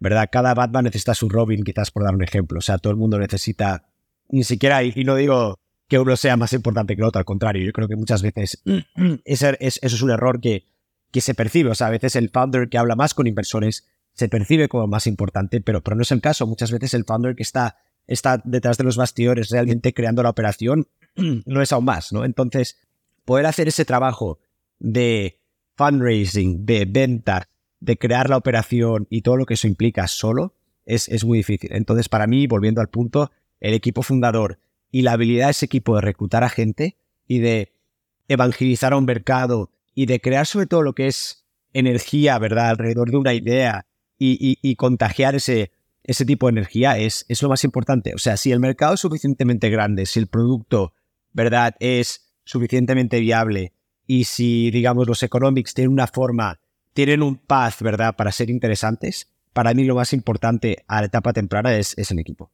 ¿verdad? 0.00 0.28
Cada 0.32 0.52
Batman 0.54 0.82
necesita 0.82 1.14
su 1.14 1.28
Robin, 1.28 1.62
quizás 1.62 1.92
por 1.92 2.02
dar 2.02 2.12
un 2.12 2.24
ejemplo. 2.24 2.58
O 2.58 2.60
sea, 2.60 2.78
todo 2.78 2.90
el 2.90 2.96
mundo 2.96 3.20
necesita, 3.20 3.84
ni 4.28 4.42
siquiera, 4.42 4.82
y 4.82 4.92
no 5.04 5.14
digo 5.14 5.60
que 5.86 6.00
uno 6.00 6.16
sea 6.16 6.36
más 6.36 6.52
importante 6.54 6.96
que 6.96 7.02
el 7.02 7.06
otro, 7.06 7.20
al 7.20 7.24
contrario, 7.24 7.64
yo 7.64 7.72
creo 7.72 7.86
que 7.86 7.94
muchas 7.94 8.20
veces 8.20 8.60
ese, 9.24 9.56
es, 9.60 9.78
eso 9.80 9.94
es 9.94 10.02
un 10.02 10.10
error 10.10 10.40
que, 10.40 10.66
que 11.12 11.20
se 11.20 11.34
percibe. 11.34 11.70
O 11.70 11.74
sea, 11.76 11.86
a 11.86 11.90
veces 11.90 12.16
el 12.16 12.30
founder 12.30 12.68
que 12.68 12.78
habla 12.78 12.96
más 12.96 13.14
con 13.14 13.28
inversores 13.28 13.86
se 14.12 14.28
percibe 14.28 14.68
como 14.68 14.88
más 14.88 15.06
importante, 15.06 15.60
pero, 15.60 15.84
pero 15.84 15.94
no 15.94 16.02
es 16.02 16.10
el 16.10 16.20
caso. 16.20 16.48
Muchas 16.48 16.72
veces 16.72 16.94
el 16.94 17.04
founder 17.04 17.36
que 17.36 17.44
está 17.44 17.76
está 18.08 18.40
detrás 18.44 18.78
de 18.78 18.84
los 18.84 18.96
bastidores 18.96 19.50
realmente 19.50 19.92
creando 19.92 20.22
la 20.22 20.30
operación, 20.30 20.88
no 21.16 21.62
es 21.62 21.72
aún 21.72 21.84
más, 21.84 22.12
¿no? 22.12 22.24
Entonces, 22.24 22.78
poder 23.24 23.46
hacer 23.46 23.68
ese 23.68 23.84
trabajo 23.84 24.40
de 24.80 25.38
fundraising, 25.76 26.64
de 26.64 26.86
venta, 26.86 27.48
de 27.78 27.96
crear 27.98 28.28
la 28.28 28.38
operación 28.38 29.06
y 29.10 29.22
todo 29.22 29.36
lo 29.36 29.46
que 29.46 29.54
eso 29.54 29.68
implica 29.68 30.08
solo, 30.08 30.54
es, 30.86 31.08
es 31.08 31.24
muy 31.24 31.38
difícil. 31.38 31.70
Entonces, 31.72 32.08
para 32.08 32.26
mí, 32.26 32.46
volviendo 32.46 32.80
al 32.80 32.88
punto, 32.88 33.30
el 33.60 33.74
equipo 33.74 34.02
fundador 34.02 34.58
y 34.90 35.02
la 35.02 35.12
habilidad 35.12 35.46
de 35.46 35.50
ese 35.52 35.66
equipo 35.66 35.94
de 35.94 36.00
reclutar 36.00 36.42
a 36.42 36.48
gente 36.48 36.96
y 37.26 37.40
de 37.40 37.74
evangelizar 38.26 38.94
a 38.94 38.96
un 38.96 39.04
mercado 39.04 39.70
y 39.94 40.06
de 40.06 40.20
crear 40.20 40.46
sobre 40.46 40.66
todo 40.66 40.82
lo 40.82 40.94
que 40.94 41.06
es 41.06 41.44
energía, 41.74 42.38
¿verdad?, 42.38 42.70
alrededor 42.70 43.10
de 43.10 43.18
una 43.18 43.34
idea 43.34 43.86
y, 44.18 44.58
y 44.62 44.76
contagiar 44.76 45.34
ese, 45.34 45.70
ese 46.08 46.24
tipo 46.24 46.46
de 46.46 46.52
energía 46.52 46.96
es, 46.96 47.26
es 47.28 47.42
lo 47.42 47.50
más 47.50 47.62
importante. 47.64 48.14
O 48.14 48.18
sea, 48.18 48.38
si 48.38 48.50
el 48.50 48.60
mercado 48.60 48.94
es 48.94 49.00
suficientemente 49.00 49.68
grande, 49.68 50.06
si 50.06 50.18
el 50.18 50.26
producto, 50.26 50.94
¿verdad?, 51.34 51.76
es 51.80 52.32
suficientemente 52.44 53.20
viable 53.20 53.74
y 54.06 54.24
si, 54.24 54.70
digamos, 54.70 55.06
los 55.06 55.22
economics 55.22 55.74
tienen 55.74 55.92
una 55.92 56.06
forma, 56.06 56.60
tienen 56.94 57.22
un 57.22 57.36
path, 57.36 57.82
¿verdad?, 57.82 58.16
para 58.16 58.32
ser 58.32 58.48
interesantes, 58.48 59.30
para 59.52 59.74
mí 59.74 59.84
lo 59.84 59.96
más 59.96 60.14
importante 60.14 60.82
a 60.88 61.02
la 61.02 61.08
etapa 61.08 61.34
temprana 61.34 61.76
es, 61.76 61.96
es 61.98 62.10
el 62.10 62.18
equipo. 62.18 62.50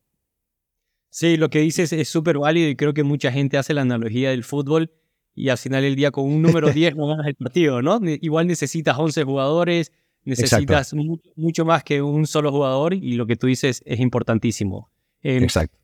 Sí, 1.09 1.37
lo 1.37 1.49
que 1.49 1.61
dices 1.61 1.93
es 1.93 2.09
súper 2.09 2.39
válido 2.39 2.69
y 2.69 2.75
creo 2.75 2.93
que 2.93 3.05
mucha 3.05 3.31
gente 3.31 3.57
hace 3.57 3.73
la 3.73 3.83
analogía 3.83 4.31
del 4.31 4.43
fútbol 4.43 4.91
y 5.33 5.49
al 5.51 5.59
final 5.59 5.83
del 5.83 5.95
día 5.95 6.11
con 6.11 6.25
un 6.25 6.43
número 6.43 6.71
10 6.73 6.97
no 6.97 7.07
ganas 7.07 7.29
el 7.29 7.37
partido, 7.37 7.83
¿no? 7.83 8.01
Igual 8.03 8.49
necesitas 8.49 8.99
11 8.99 9.23
jugadores, 9.23 9.93
Necesitas 10.25 10.95
mucho 11.37 11.65
más 11.65 11.85
que 11.85 12.01
un 12.01 12.27
solo 12.27 12.51
jugador 12.51 12.95
y 12.95 13.15
lo 13.15 13.27
que 13.27 13.37
tú 13.37 13.47
dices 13.47 13.83
es 13.85 14.01
importantísimo. 14.01 14.91
Em, 15.23 15.43
Exacto. 15.43 15.77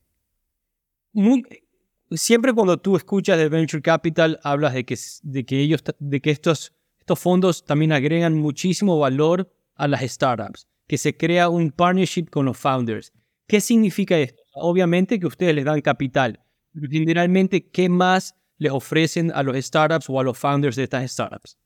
siempre 2.11 2.53
cuando 2.53 2.77
tú 2.77 2.95
escuchas 2.95 3.37
de 3.37 3.49
Venture 3.49 3.81
Capital 3.81 4.39
hablas 4.43 4.73
de 4.73 4.85
que, 4.85 4.97
de 5.23 5.45
que, 5.45 5.59
ellos, 5.59 5.83
de 5.99 6.21
que 6.21 6.31
estos, 6.31 6.73
estos 6.99 7.19
fondos 7.19 7.65
también 7.65 7.91
agregan 7.91 8.35
muchísimo 8.35 8.97
valor 8.97 9.51
a 9.75 9.87
las 9.87 10.01
startups, 10.01 10.67
que 10.87 10.97
se 10.97 11.15
crea 11.15 11.49
un 11.49 11.71
partnership 11.71 12.25
con 12.29 12.45
los 12.45 12.57
founders. 12.57 13.13
¿Qué 13.47 13.61
significa 13.61 14.17
esto? 14.17 14.41
Obviamente 14.53 15.19
que 15.19 15.27
ustedes 15.27 15.55
les 15.55 15.65
dan 15.65 15.81
capital, 15.81 16.39
generalmente, 16.73 17.69
¿qué 17.69 17.89
más 17.89 18.35
les 18.57 18.71
ofrecen 18.71 19.31
a 19.33 19.43
los 19.43 19.55
startups 19.57 20.09
o 20.09 20.19
a 20.19 20.23
los 20.23 20.37
founders 20.37 20.75
de 20.75 20.83
estas 20.83 21.11
startups? 21.11 21.57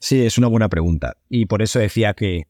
Sí, 0.00 0.24
es 0.24 0.38
una 0.38 0.48
buena 0.48 0.68
pregunta. 0.68 1.18
Y 1.28 1.46
por 1.46 1.62
eso 1.62 1.78
decía 1.78 2.14
que, 2.14 2.48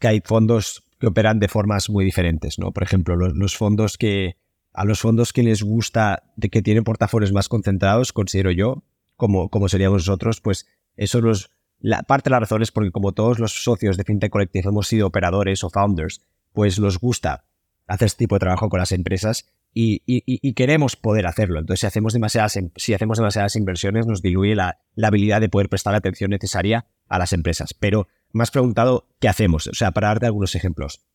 que 0.00 0.08
hay 0.08 0.20
fondos 0.22 0.84
que 0.98 1.06
operan 1.06 1.38
de 1.38 1.48
formas 1.48 1.88
muy 1.88 2.04
diferentes, 2.04 2.58
¿no? 2.58 2.72
Por 2.72 2.82
ejemplo, 2.82 3.16
los, 3.16 3.56
fondos 3.56 3.96
que 3.96 4.36
a 4.72 4.84
los 4.84 5.00
fondos 5.00 5.32
que 5.32 5.44
les 5.44 5.62
gusta 5.62 6.24
de 6.36 6.50
que 6.50 6.60
tienen 6.60 6.82
portafolios 6.82 7.32
más 7.32 7.48
concentrados, 7.48 8.12
considero 8.12 8.50
yo, 8.50 8.82
como, 9.16 9.48
como 9.48 9.68
seríamos 9.68 10.06
nosotros, 10.06 10.40
pues 10.40 10.66
eso 10.96 11.20
nos, 11.20 11.52
la 11.78 12.02
parte 12.02 12.30
de 12.30 12.32
la 12.32 12.40
razón 12.40 12.62
es 12.62 12.72
porque 12.72 12.90
como 12.90 13.12
todos 13.12 13.38
los 13.38 13.62
socios 13.62 13.96
de 13.96 14.02
FinTech 14.02 14.32
Collective 14.32 14.68
hemos 14.68 14.88
sido 14.88 15.06
operadores 15.06 15.62
o 15.62 15.70
founders, 15.70 16.20
pues 16.52 16.80
nos 16.80 16.98
gusta 16.98 17.44
hacer 17.86 18.06
este 18.06 18.24
tipo 18.24 18.34
de 18.34 18.40
trabajo 18.40 18.68
con 18.68 18.80
las 18.80 18.90
empresas 18.90 19.46
y, 19.74 20.52
queremos 20.54 20.96
poder 20.96 21.26
hacerlo. 21.26 21.60
Entonces, 21.60 21.80
si 21.80 21.86
hacemos 21.86 22.12
demasiadas, 22.12 22.58
si 22.76 22.94
hacemos 22.94 23.18
demasiadas 23.18 23.56
inversiones, 23.56 24.06
nos 24.06 24.22
diluye 24.22 24.54
la, 24.54 24.78
habilidad 25.02 25.40
de 25.40 25.48
poder 25.48 25.68
prestar 25.68 25.92
la 25.92 25.98
atención 25.98 26.30
necesaria 26.30 26.86
a 27.08 27.18
las 27.18 27.32
empresas. 27.32 27.74
Pero 27.74 28.08
me 28.32 28.42
has 28.42 28.50
preguntado 28.50 29.08
qué 29.20 29.28
hacemos, 29.28 29.66
o 29.68 29.74
sea, 29.74 29.92
para 29.92 30.08
darte 30.08 30.26
algunos 30.26 30.54
ejemplos. 30.54 31.06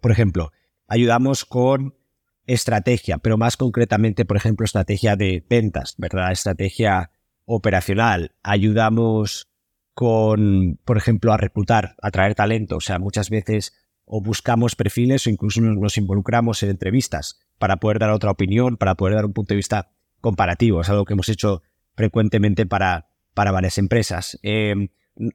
Por 0.00 0.12
ejemplo, 0.12 0.52
ayudamos 0.86 1.44
con 1.44 1.94
estrategia, 2.46 3.18
pero 3.18 3.38
más 3.38 3.56
concretamente, 3.56 4.24
por 4.24 4.36
ejemplo, 4.36 4.64
estrategia 4.64 5.16
de 5.16 5.44
ventas, 5.48 5.94
¿verdad? 5.98 6.32
Estrategia 6.32 7.10
operacional. 7.44 8.32
Ayudamos 8.42 9.48
con, 9.94 10.78
por 10.84 10.96
ejemplo, 10.96 11.32
a 11.32 11.36
reclutar, 11.36 11.96
a 12.00 12.10
traer 12.10 12.34
talento. 12.34 12.76
O 12.76 12.80
sea, 12.80 12.98
muchas 12.98 13.30
veces 13.30 13.74
o 14.04 14.20
buscamos 14.20 14.76
perfiles 14.76 15.26
o 15.26 15.30
incluso 15.30 15.60
nos, 15.60 15.96
involucramos 15.96 16.62
en 16.62 16.70
entrevistas 16.70 17.40
para 17.62 17.76
poder 17.76 18.00
dar 18.00 18.10
otra 18.10 18.32
opinión, 18.32 18.76
para 18.76 18.96
poder 18.96 19.14
dar 19.14 19.24
un 19.24 19.32
punto 19.32 19.54
de 19.54 19.56
vista 19.58 19.92
comparativo. 20.20 20.80
Es 20.80 20.88
algo 20.88 21.04
que 21.04 21.12
hemos 21.12 21.28
hecho 21.28 21.62
frecuentemente 21.94 22.66
para, 22.66 23.06
para 23.34 23.52
varias 23.52 23.78
empresas. 23.78 24.36
Em, 24.42 24.88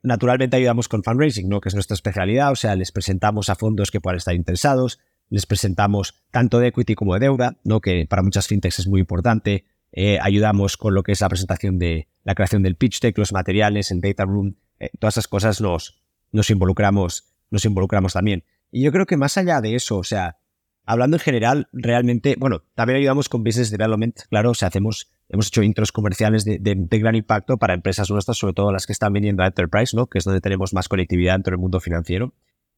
naturalmente 0.04 0.58
ayudamos 0.58 0.90
con 0.90 1.04
fundraising, 1.04 1.48
¿no? 1.48 1.62
que 1.62 1.70
es 1.70 1.74
nuestra 1.74 1.94
especialidad, 1.94 2.52
o 2.52 2.58
sea, 2.58 2.76
les 2.76 2.92
presentamos 2.92 3.48
a 3.48 3.56
fondos 3.56 3.92
que 3.92 4.02
puedan 4.02 4.18
estar 4.18 4.36
interesados, 4.36 5.00
les 5.30 5.46
presentamos 5.46 6.16
tanto 6.30 6.60
de 6.60 6.68
equity 6.68 6.96
como 6.96 7.14
de 7.14 7.22
deuda, 7.22 7.56
¿no? 7.64 7.80
que 7.80 8.06
para 8.10 8.24
muchas 8.24 8.46
fintechs 8.46 8.80
es 8.80 8.88
muy 8.88 9.00
importante. 9.00 9.64
Eh, 9.94 10.20
ayudamos 10.22 10.76
con 10.76 10.96
lo 10.96 11.04
que 11.04 11.14
es 11.14 11.22
la 11.22 11.30
presentación 11.30 11.80
de 11.80 12.10
la 12.26 12.36
creación 12.36 12.62
del 12.62 12.76
pitch 12.76 13.00
deck, 13.00 13.18
los 13.18 13.32
materiales, 13.32 13.90
el 13.90 14.02
data 14.02 14.26
room, 14.26 14.58
eh, 14.80 14.90
todas 15.00 15.14
esas 15.14 15.30
cosas 15.30 15.62
nos, 15.62 16.02
nos, 16.34 16.50
involucramos, 16.50 17.24
nos 17.52 17.64
involucramos 17.64 18.12
también. 18.12 18.44
Y 18.70 18.84
yo 18.84 18.92
creo 18.92 19.06
que 19.06 19.16
más 19.16 19.38
allá 19.38 19.62
de 19.62 19.76
eso, 19.76 19.98
o 19.98 20.04
sea, 20.04 20.40
hablando 20.88 21.18
en 21.18 21.22
general, 21.22 21.68
realmente, 21.74 22.36
bueno, 22.40 22.64
también 22.74 22.98
ayudamos 22.98 23.30
con 23.30 23.44
business 23.44 23.70
development, 23.70 24.22
claro, 24.30 24.52
o 24.52 24.54
sea, 24.56 24.70
hacemos, 24.70 25.12
hemos 25.30 25.48
hecho 25.48 25.62
intros 25.62 25.92
comerciales 25.92 26.46
de, 26.46 26.58
gran 26.90 27.16
impacto 27.16 27.58
para 27.58 27.74
empresas 27.74 28.10
nuestras, 28.10 28.38
sobre 28.38 28.54
todo 28.54 28.72
las 28.72 28.88
que 28.88 28.94
están 28.94 29.14
vendiendo 29.14 29.44
a 29.44 29.48
enterprise, 29.48 29.96
¿no? 29.96 30.08
Que 30.08 30.18
es 30.18 30.24
donde 30.24 30.42
tenemos 30.42 30.74
más 30.74 30.88
conectividad 30.88 31.36
en 31.36 31.44
todo 31.44 31.54
el 31.54 31.60
mundo 31.60 31.80
financiero. 31.80 32.34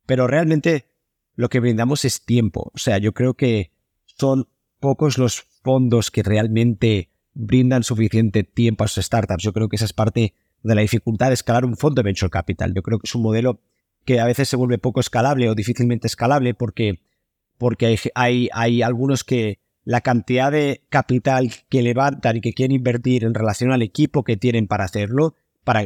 Pero 0.05 0.27
realmente 0.27 0.87
lo 1.35 1.49
que 1.49 1.59
brindamos 1.59 2.03
es 2.03 2.25
tiempo. 2.25 2.71
O 2.73 2.77
sea, 2.79 2.97
yo 2.97 3.13
creo 3.13 3.35
que 3.35 3.71
son 4.05 4.49
pocos 4.79 5.17
los 5.17 5.45
fondos 5.61 6.09
que 6.09 6.23
realmente 6.23 7.11
brindan 7.33 7.83
suficiente 7.83 8.43
tiempo 8.43 8.83
a 8.83 8.87
sus 8.87 9.05
startups. 9.05 9.43
Yo 9.43 9.53
creo 9.53 9.69
que 9.69 9.75
esa 9.75 9.85
es 9.85 9.93
parte 9.93 10.33
de 10.63 10.75
la 10.75 10.81
dificultad 10.81 11.27
de 11.27 11.35
escalar 11.35 11.63
un 11.63 11.77
fondo 11.77 12.01
de 12.01 12.07
venture 12.07 12.31
capital. 12.31 12.73
Yo 12.73 12.81
creo 12.81 12.97
que 12.97 13.05
es 13.05 13.15
un 13.15 13.21
modelo 13.21 13.61
que 14.03 14.19
a 14.19 14.25
veces 14.25 14.49
se 14.49 14.55
vuelve 14.55 14.79
poco 14.79 14.99
escalable 14.99 15.49
o 15.49 15.55
difícilmente 15.55 16.07
escalable 16.07 16.55
porque, 16.55 17.03
porque 17.59 17.97
hay, 18.15 18.49
hay, 18.51 18.81
algunos 18.81 19.23
que 19.23 19.59
la 19.83 20.01
cantidad 20.01 20.51
de 20.51 20.81
capital 20.89 21.51
que 21.67 21.83
levantan 21.83 22.37
y 22.37 22.41
que 22.41 22.53
quieren 22.53 22.75
invertir 22.75 23.23
en 23.25 23.35
relación 23.35 23.71
al 23.71 23.83
equipo 23.83 24.23
que 24.23 24.37
tienen 24.37 24.67
para 24.67 24.85
hacerlo 24.85 25.35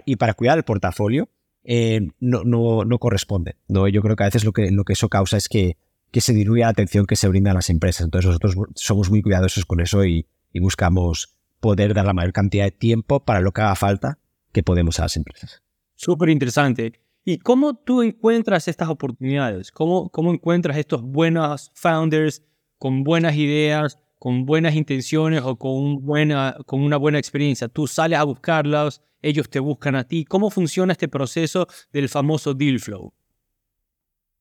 y 0.06 0.16
para 0.16 0.36
cuidar 0.36 0.58
el 0.58 0.64
portafolio 0.64 1.28
eh, 1.66 2.08
no, 2.20 2.44
no, 2.44 2.86
no, 2.86 3.00
corresponde. 3.00 3.56
¿no? 3.68 3.88
Yo 3.88 4.02
creo 4.02 4.16
que 4.16 4.24
a 4.24 4.28
veces 4.28 4.46
lo 4.46 4.54
que, 4.54 4.72
lo 4.72 4.86
que 4.86 4.94
eso 4.94 5.10
causa 5.10 5.36
es 5.36 5.50
que, 5.50 5.78
que 6.12 6.22
se 6.22 6.34
diluya 6.34 6.66
la 6.66 6.72
atención 6.72 7.06
que 7.06 7.16
se 7.16 7.28
brinda 7.28 7.52
a 7.52 7.56
las 7.56 7.70
empresas. 7.70 8.06
Entonces 8.06 8.28
nosotros 8.28 8.56
somos 8.76 9.10
muy 9.10 9.22
cuidadosos 9.22 9.66
con 9.66 9.82
eso 9.82 10.06
y, 10.06 10.28
y 10.54 10.60
buscamos 10.60 11.36
poder 11.60 11.94
dar 11.94 12.06
la 12.06 12.14
mayor 12.14 12.34
cantidad 12.34 12.66
de 12.66 12.72
tiempo 12.72 13.26
para 13.26 13.42
lo 13.42 13.52
que 13.52 13.62
haga 13.62 13.76
falta 13.76 14.20
que 14.52 14.62
podemos 14.62 15.00
a 15.00 15.04
las 15.04 15.18
empresas. 15.18 15.64
Súper 15.96 16.30
interesante. 16.30 17.03
¿Y 17.26 17.38
cómo 17.38 17.76
tú 17.76 18.02
encuentras 18.02 18.68
estas 18.68 18.90
oportunidades? 18.90 19.72
¿Cómo, 19.72 20.10
¿Cómo 20.10 20.34
encuentras 20.34 20.78
estos 20.78 21.02
buenos 21.02 21.72
founders 21.74 22.44
con 22.78 23.04
buenas 23.04 23.36
ideas, 23.36 23.98
con 24.20 24.46
buenas 24.46 24.76
intenciones 24.76 25.42
o 25.44 25.56
con, 25.58 26.06
buena, 26.06 26.58
con 26.66 26.82
una 26.82 26.98
buena 26.98 27.20
experiencia? 27.20 27.70
Tú 27.70 27.88
sales 27.88 28.20
a 28.20 28.24
buscarlos, 28.24 29.02
ellos 29.22 29.50
te 29.50 29.60
buscan 29.60 29.96
a 29.96 30.06
ti. 30.06 30.26
¿Cómo 30.26 30.50
funciona 30.50 30.92
este 30.92 31.08
proceso 31.08 31.68
del 31.94 32.10
famoso 32.10 32.54
deal 32.54 32.80
flow? 32.80 33.14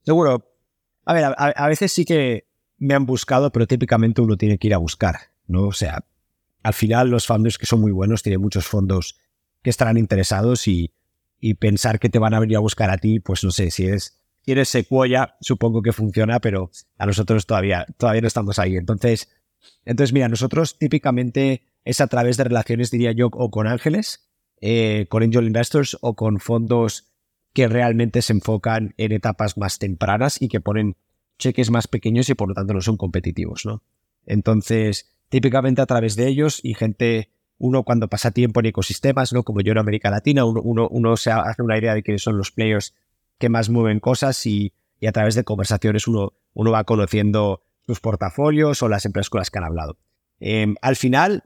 Seguro. 0.05 0.49
A 1.05 1.15
ver, 1.15 1.25
a, 1.37 1.69
veces 1.69 1.93
sí 1.93 2.05
que 2.05 2.47
me 2.79 2.95
han 2.95 3.07
buscado, 3.07 3.51
pero 3.51 3.67
típicamente 3.67 4.21
uno 4.21 4.37
tiene 4.37 4.59
que 4.59 4.69
ir 4.69 4.75
a 4.75 4.79
buscar, 4.79 5.17
¿no? 5.47 5.65
O 5.65 5.73
sea, 5.73 6.05
al 6.63 6.75
final 6.75 7.11
los 7.11 7.27
founders 7.27 7.59
que 7.59 7.67
son 7.67 7.81
muy 7.81 7.91
buenos 7.91 8.23
tienen 8.23 8.41
muchos 8.41 8.67
fondos 8.67 9.19
que 9.63 9.71
estarán 9.71 9.97
interesados 9.97 10.67
y 10.69 10.93
y 11.45 11.55
pensar 11.55 11.99
que 11.99 12.09
te 12.09 12.21
van 12.21 12.35
a 12.35 12.41
venir 12.41 12.57
a 12.57 12.61
buscar 12.61 12.89
a 12.89 12.99
ti, 12.99 13.19
pues 13.19 13.43
no 13.43 13.51
sé, 13.51 13.73
si 13.73 13.85
eres, 13.85 14.17
si 14.43 14.53
eres 14.53 14.69
Sequoia, 14.69 15.35
supongo 15.41 15.83
que 15.83 15.93
funciona, 15.93 16.39
pero 16.39 16.71
a 16.97 17.05
nosotros 17.05 17.47
todavía, 17.47 17.85
todavía 17.99 18.21
no 18.21 18.29
estamos 18.29 18.61
ahí. 18.61 18.77
Entonces, 18.77 19.29
entonces, 19.85 20.13
mira, 20.13 20.29
nosotros 20.29 20.79
típicamente 20.79 21.65
es 21.85 22.01
a 22.01 22.07
través 22.07 22.37
de 22.37 22.45
relaciones, 22.45 22.93
diría 22.93 23.11
yo, 23.11 23.27
o 23.33 23.51
con 23.51 23.67
ángeles, 23.67 24.31
eh, 24.61 25.07
con 25.09 25.25
angel 25.25 25.49
investors 25.49 25.99
o 26.01 26.15
con 26.15 26.39
fondos 26.39 27.13
que 27.53 27.67
realmente 27.67 28.23
se 28.23 28.35
enfocan 28.35 28.95
en 28.97 29.11
etapas 29.11 29.59
más 29.59 29.81
tempranas 29.81 30.41
y 30.41 30.47
que 30.47 30.61
ponen 30.61 30.97
cheques 31.41 31.73
más 31.73 31.89
pequeños 31.89 32.29
y 32.31 32.35
por 32.35 32.49
lo 32.49 32.55
tanto 32.55 32.73
no 32.73 32.81
son 32.83 32.97
competitivos, 32.97 33.67
¿no? 33.67 33.83
Entonces, 34.27 35.13
típicamente 35.29 35.83
a 35.83 35.87
través 35.87 36.15
de 36.15 36.29
ellos 36.29 36.61
y 36.63 36.75
gente 36.75 37.33
uno 37.63 37.85
cuando 37.85 38.09
pasa 38.09 38.33
tiempo 38.33 38.59
en 38.59 38.67
ecosistemas, 38.67 39.33
¿no? 39.33 39.45
Como 39.45 39.61
yo 39.61 39.71
en 39.71 39.79
América 39.79 40.11
Latina, 40.11 40.45
uno, 40.45 41.17
se 41.17 41.31
hace 41.31 41.63
una 41.63 41.79
idea 41.79 41.95
de 41.95 42.03
quiénes 42.03 42.21
son 42.21 42.37
los 42.37 42.51
players 42.51 42.93
que 43.39 43.49
más 43.49 43.71
mueven 43.71 44.01
cosas 44.01 44.45
y, 44.47 44.73
a 45.07 45.13
través 45.13 45.37
de 45.37 45.45
conversaciones 45.45 46.09
uno, 46.09 46.33
uno 46.55 46.73
va 46.73 46.83
conociendo 46.83 47.63
sus 47.87 48.01
portafolios 48.01 48.83
o 48.83 48.89
las 48.89 49.07
empresas 49.07 49.31
con 49.31 49.39
las 49.39 49.51
que 49.51 49.59
han 49.59 49.65
hablado. 49.65 49.97
Em, 50.41 50.75
al 50.83 50.97
final, 50.97 51.45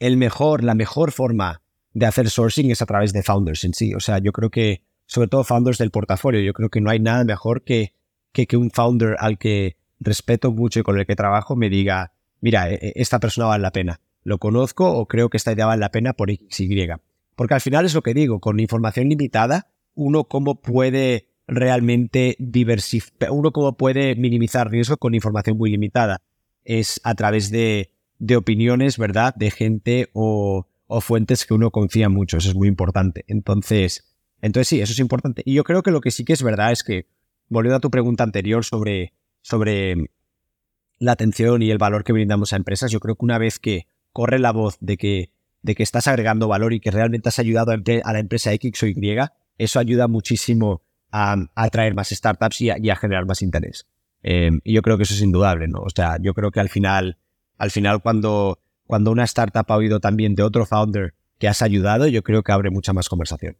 el 0.00 0.16
mejor, 0.16 0.64
la 0.64 0.74
mejor 0.74 1.12
forma 1.12 1.62
de 1.92 2.06
hacer 2.06 2.28
sourcing 2.28 2.72
es 2.72 2.82
a 2.82 2.86
través 2.86 3.12
de 3.12 3.22
founders 3.22 3.62
en 3.62 3.74
sí. 3.74 3.94
O 3.94 4.00
sea, 4.00 4.18
yo 4.18 4.32
creo 4.32 4.50
que, 4.50 4.82
sobre 5.06 5.28
todo 5.28 5.44
founders 5.44 5.78
del 5.78 5.92
portafolio, 5.92 6.40
yo 6.40 6.52
creo 6.52 6.68
que 6.68 6.80
no 6.80 6.90
hay 6.90 6.98
nada 6.98 7.22
mejor 7.22 7.62
que, 7.62 7.94
que, 8.32 8.48
que 8.48 8.56
un 8.56 8.72
founder 8.72 9.14
al 9.20 9.38
que 9.38 9.76
respeto 10.00 10.50
mucho 10.50 10.80
y 10.80 10.82
con 10.82 10.98
el 10.98 11.06
que 11.06 11.14
trabajo 11.14 11.54
me 11.54 11.70
diga, 11.70 12.12
mira, 12.40 12.70
e, 12.70 12.74
e, 12.74 12.92
esta 12.96 13.20
persona 13.20 13.46
vale 13.46 13.62
la 13.62 13.70
pena 13.70 14.00
lo 14.26 14.38
conozco 14.38 14.90
o 14.90 15.06
creo 15.06 15.30
que 15.30 15.36
esta 15.36 15.52
idea 15.52 15.66
vale 15.66 15.78
la 15.78 15.92
pena 15.92 16.12
por 16.12 16.30
X, 16.32 16.58
Y. 16.58 16.88
Porque 17.36 17.54
al 17.54 17.60
final 17.60 17.86
es 17.86 17.94
lo 17.94 18.02
que 18.02 18.12
digo, 18.12 18.40
con 18.40 18.58
información 18.58 19.08
limitada, 19.08 19.70
uno 19.94 20.24
cómo 20.24 20.60
puede 20.60 21.28
realmente 21.46 22.34
diversificar, 22.40 23.30
uno 23.30 23.52
cómo 23.52 23.76
puede 23.76 24.16
minimizar 24.16 24.68
riesgo 24.68 24.96
con 24.96 25.14
información 25.14 25.56
muy 25.56 25.70
limitada. 25.70 26.22
Es 26.64 27.00
a 27.04 27.14
través 27.14 27.52
de, 27.52 27.92
de 28.18 28.36
opiniones, 28.36 28.98
¿verdad? 28.98 29.32
De 29.36 29.52
gente 29.52 30.10
o, 30.12 30.66
o, 30.88 31.00
fuentes 31.00 31.46
que 31.46 31.54
uno 31.54 31.70
confía 31.70 32.08
mucho. 32.08 32.38
Eso 32.38 32.48
es 32.48 32.56
muy 32.56 32.66
importante. 32.66 33.24
Entonces, 33.28 34.12
entonces 34.42 34.66
sí, 34.66 34.80
eso 34.80 34.92
es 34.92 34.98
importante. 34.98 35.42
Y 35.44 35.54
yo 35.54 35.62
creo 35.62 35.84
que 35.84 35.92
lo 35.92 36.00
que 36.00 36.10
sí 36.10 36.24
que 36.24 36.32
es 36.32 36.42
verdad 36.42 36.72
es 36.72 36.82
que, 36.82 37.06
volviendo 37.48 37.76
a 37.76 37.80
tu 37.80 37.92
pregunta 37.92 38.24
anterior 38.24 38.64
sobre, 38.64 39.12
sobre 39.40 40.10
la 40.98 41.12
atención 41.12 41.62
y 41.62 41.70
el 41.70 41.78
valor 41.78 42.02
que 42.02 42.12
brindamos 42.12 42.52
a 42.52 42.56
empresas, 42.56 42.90
yo 42.90 42.98
creo 42.98 43.14
que 43.14 43.24
una 43.24 43.38
vez 43.38 43.60
que 43.60 43.86
corre 44.16 44.38
la 44.38 44.50
voz 44.50 44.78
de 44.80 44.96
que, 44.96 45.30
de 45.60 45.74
que 45.74 45.82
estás 45.82 46.08
agregando 46.08 46.48
valor 46.48 46.72
y 46.72 46.80
que 46.80 46.90
realmente 46.90 47.28
has 47.28 47.38
ayudado 47.38 47.72
a, 47.72 48.12
la 48.12 48.18
empresa 48.18 48.50
X 48.54 48.82
o 48.82 48.86
Y, 48.86 49.18
eso 49.58 49.78
ayuda 49.78 50.08
muchísimo 50.08 50.80
a, 51.12 51.36
atraer 51.54 51.94
más 51.94 52.08
startups 52.08 52.62
y 52.62 52.70
a, 52.70 52.96
generar 52.96 53.26
más 53.26 53.42
interés. 53.42 53.86
Em, 54.22 54.62
y 54.64 54.72
yo 54.72 54.80
creo 54.80 54.96
que 54.96 55.02
eso 55.02 55.12
es 55.12 55.20
indudable, 55.20 55.68
¿no? 55.68 55.80
O 55.80 55.90
sea, 55.94 56.16
yo 56.18 56.32
creo 56.32 56.50
que 56.50 56.60
al 56.60 56.70
final, 56.70 57.18
al 57.58 57.70
final 57.70 58.00
cuando, 58.00 58.58
cuando 58.86 59.10
una 59.10 59.24
startup 59.24 59.66
ha 59.68 59.76
oído 59.76 60.00
también 60.00 60.34
de 60.34 60.44
otro 60.44 60.64
founder 60.64 61.12
que 61.38 61.46
has 61.46 61.60
ayudado, 61.60 62.06
yo 62.06 62.22
creo 62.22 62.42
que 62.42 62.52
abre 62.52 62.70
mucha 62.70 62.94
más 62.94 63.10
conversación. 63.10 63.58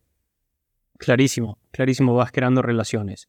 Clarísimo, 0.96 1.58
clarísimo, 1.70 2.14
vas 2.14 2.32
creando 2.32 2.62
relaciones. 2.62 3.28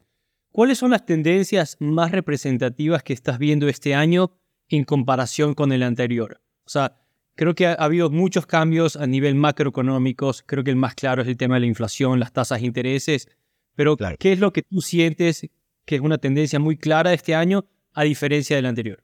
¿Cuáles 0.53 0.77
son 0.77 0.91
las 0.91 1.05
tendencias 1.05 1.75
más 1.81 2.13
representativas 2.13 3.03
que 3.03 3.11
estás 3.11 3.37
viendo 3.37 3.67
este 3.67 3.95
año 3.95 4.31
en 4.69 4.85
comparación 4.85 5.55
con 5.55 5.73
el 5.73 5.83
anterior? 5.83 6.39
O 6.63 6.69
sea, 6.69 7.01
Creo 7.37 7.53
que 7.53 7.67
ha, 7.67 7.73
habido 7.73 8.09
muchos 8.09 8.47
cambios 8.47 8.95
a 8.95 9.05
nivel 9.05 9.35
macroeconómicos. 9.35 10.43
Creo 10.43 10.63
que 10.63 10.71
el 10.71 10.75
más 10.75 10.95
claro 10.95 11.21
es 11.21 11.27
el 11.27 11.37
tema 11.37 11.55
de 11.55 11.61
la 11.61 11.67
inflación, 11.67 12.19
las 12.19 12.33
tasas 12.33 12.59
de 12.59 12.65
intereses. 12.65 13.29
Pero, 13.75 13.95
¿qué 13.95 14.33
es 14.33 14.39
lo 14.39 14.51
que 14.51 14.63
tú 14.63 14.81
sientes 14.81 15.47
que 15.85 15.95
es 15.95 16.01
una 16.01 16.17
tendencia 16.17 16.59
muy 16.59 16.77
clara 16.77 17.11
de 17.11 17.15
este 17.15 17.35
año 17.35 17.65
a 17.93 18.03
diferencia 18.03 18.55
del 18.55 18.65
anterior? 18.65 19.03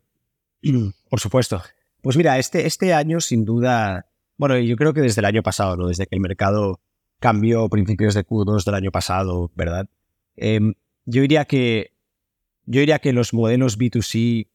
Por 1.09 1.19
supuesto. 1.19 1.61
Pues 2.01 2.17
mira, 2.17 2.39
este, 2.39 2.65
este 2.65 2.91
año 2.91 3.21
sin 3.21 3.45
duda, 3.45 4.07
bueno, 4.35 4.57
yo 4.57 4.75
creo 4.77 4.93
que 4.93 5.01
desde 5.01 5.21
el 5.21 5.25
año 5.25 5.43
pasado, 5.43 5.77
¿no? 5.77 5.87
desde 5.87 6.07
que 6.07 6.15
el 6.15 6.21
mercado 6.21 6.81
cambió 7.19 7.69
principios 7.69 8.15
de 8.15 8.25
Q2 8.25 8.65
del 8.65 8.75
año 8.75 8.91
pasado, 8.91 9.51
¿verdad? 9.55 9.87
Em, 10.35 10.73
yo 11.05 11.21
diría 11.21 11.45
que 11.45 11.93
yo 12.65 12.79
diría 12.79 12.99
que 12.99 13.13
los 13.13 13.33
modelos 13.33 13.77
B2C 13.77 14.47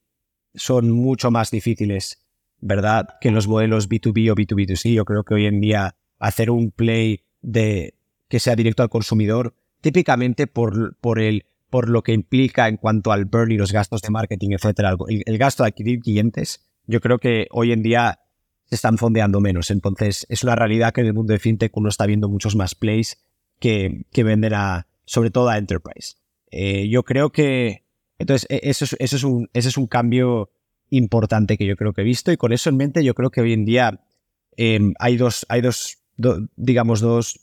son 0.55 0.91
mucho 0.91 1.31
más 1.31 1.51
difíciles, 1.51 2.21
¿verdad? 2.61 3.09
Que 3.21 3.31
los 3.31 3.49
modelos 3.49 3.89
B2B 3.89 4.31
o 4.31 4.35
B2B2C. 4.35 4.95
Yo 4.95 5.05
creo 5.05 5.25
que 5.25 5.35
hoy 5.35 5.47
en 5.47 5.61
día 5.61 5.97
hacer 6.19 6.51
un 6.51 6.71
play 6.71 7.25
de 7.43 7.95
que 8.29 8.41
sea 8.41 8.57
directo 8.57 8.83
al 8.83 8.89
consumidor, 8.89 9.55
típicamente 9.81 10.47
por, 10.47 10.97
por, 10.97 11.19
el, 11.19 11.47
por 11.71 11.89
lo 11.89 12.03
que 12.03 12.13
implica 12.13 12.69
en 12.69 12.77
cuanto 12.77 13.13
al 13.13 13.25
burn 13.25 13.53
y 13.53 13.57
los 13.57 13.73
gastos 13.73 14.03
de 14.03 14.11
marketing, 14.11 14.51
etcétera, 14.53 14.97
el, 15.09 15.39
gasto 15.39 15.63
de 15.63 15.69
adquirir 15.69 16.01
clientes, 16.01 16.69
yo 16.87 17.01
creo 17.01 17.19
que 17.19 17.47
hoy 17.51 17.73
en 17.73 17.83
día 17.83 18.21
se 18.65 18.75
están 18.75 18.99
fondeando 18.99 19.41
menos. 19.41 19.71
Entonces, 19.71 20.27
es 20.29 20.43
una 20.43 20.57
realidad 20.57 20.93
que 20.93 21.01
en 21.01 21.07
el 21.07 21.15
mundo 21.15 21.33
de 21.33 21.39
fintech 21.39 21.75
uno 21.77 21.89
está 21.89 22.07
viendo 22.07 22.29
muchos 22.29 22.55
más 22.55 22.75
plays 22.75 23.19
que, 23.59 24.05
que 24.13 24.25
venden 24.25 24.55
a, 24.55 24.87
sobre 25.05 25.31
todo 25.31 25.49
a 25.49 25.59
enterprise. 25.59 26.17
Eh, 26.51 26.89
yo 26.89 27.03
creo 27.03 27.31
que, 27.31 27.85
entonces, 28.19 28.47
e, 28.51 28.61
eso 28.69 28.85
es, 28.85 28.97
eso 28.99 29.17
es 29.17 29.25
un, 29.25 29.49
ese 29.53 29.69
es 29.69 29.77
un 29.79 29.87
cambio 29.87 30.51
importante 30.91 31.57
que 31.57 31.67
yo 31.67 31.77
creo 31.77 31.93
que 31.93 32.03
he 32.03 32.05
visto 32.05 32.33
y 32.33 32.37
con 32.37 32.53
eso 32.53 32.71
en 32.71 32.77
mente 32.77 33.05
yo 33.05 33.15
creo 33.15 33.31
que 33.31 33.41
hoy 33.41 33.53
en 33.53 33.65
día 33.65 34.01
em, 34.57 34.95
hay 34.99 35.17
dos, 35.17 35.47
hay 35.49 35.61
dos, 35.61 35.99
digamos, 36.57 37.01
dos, 37.01 37.41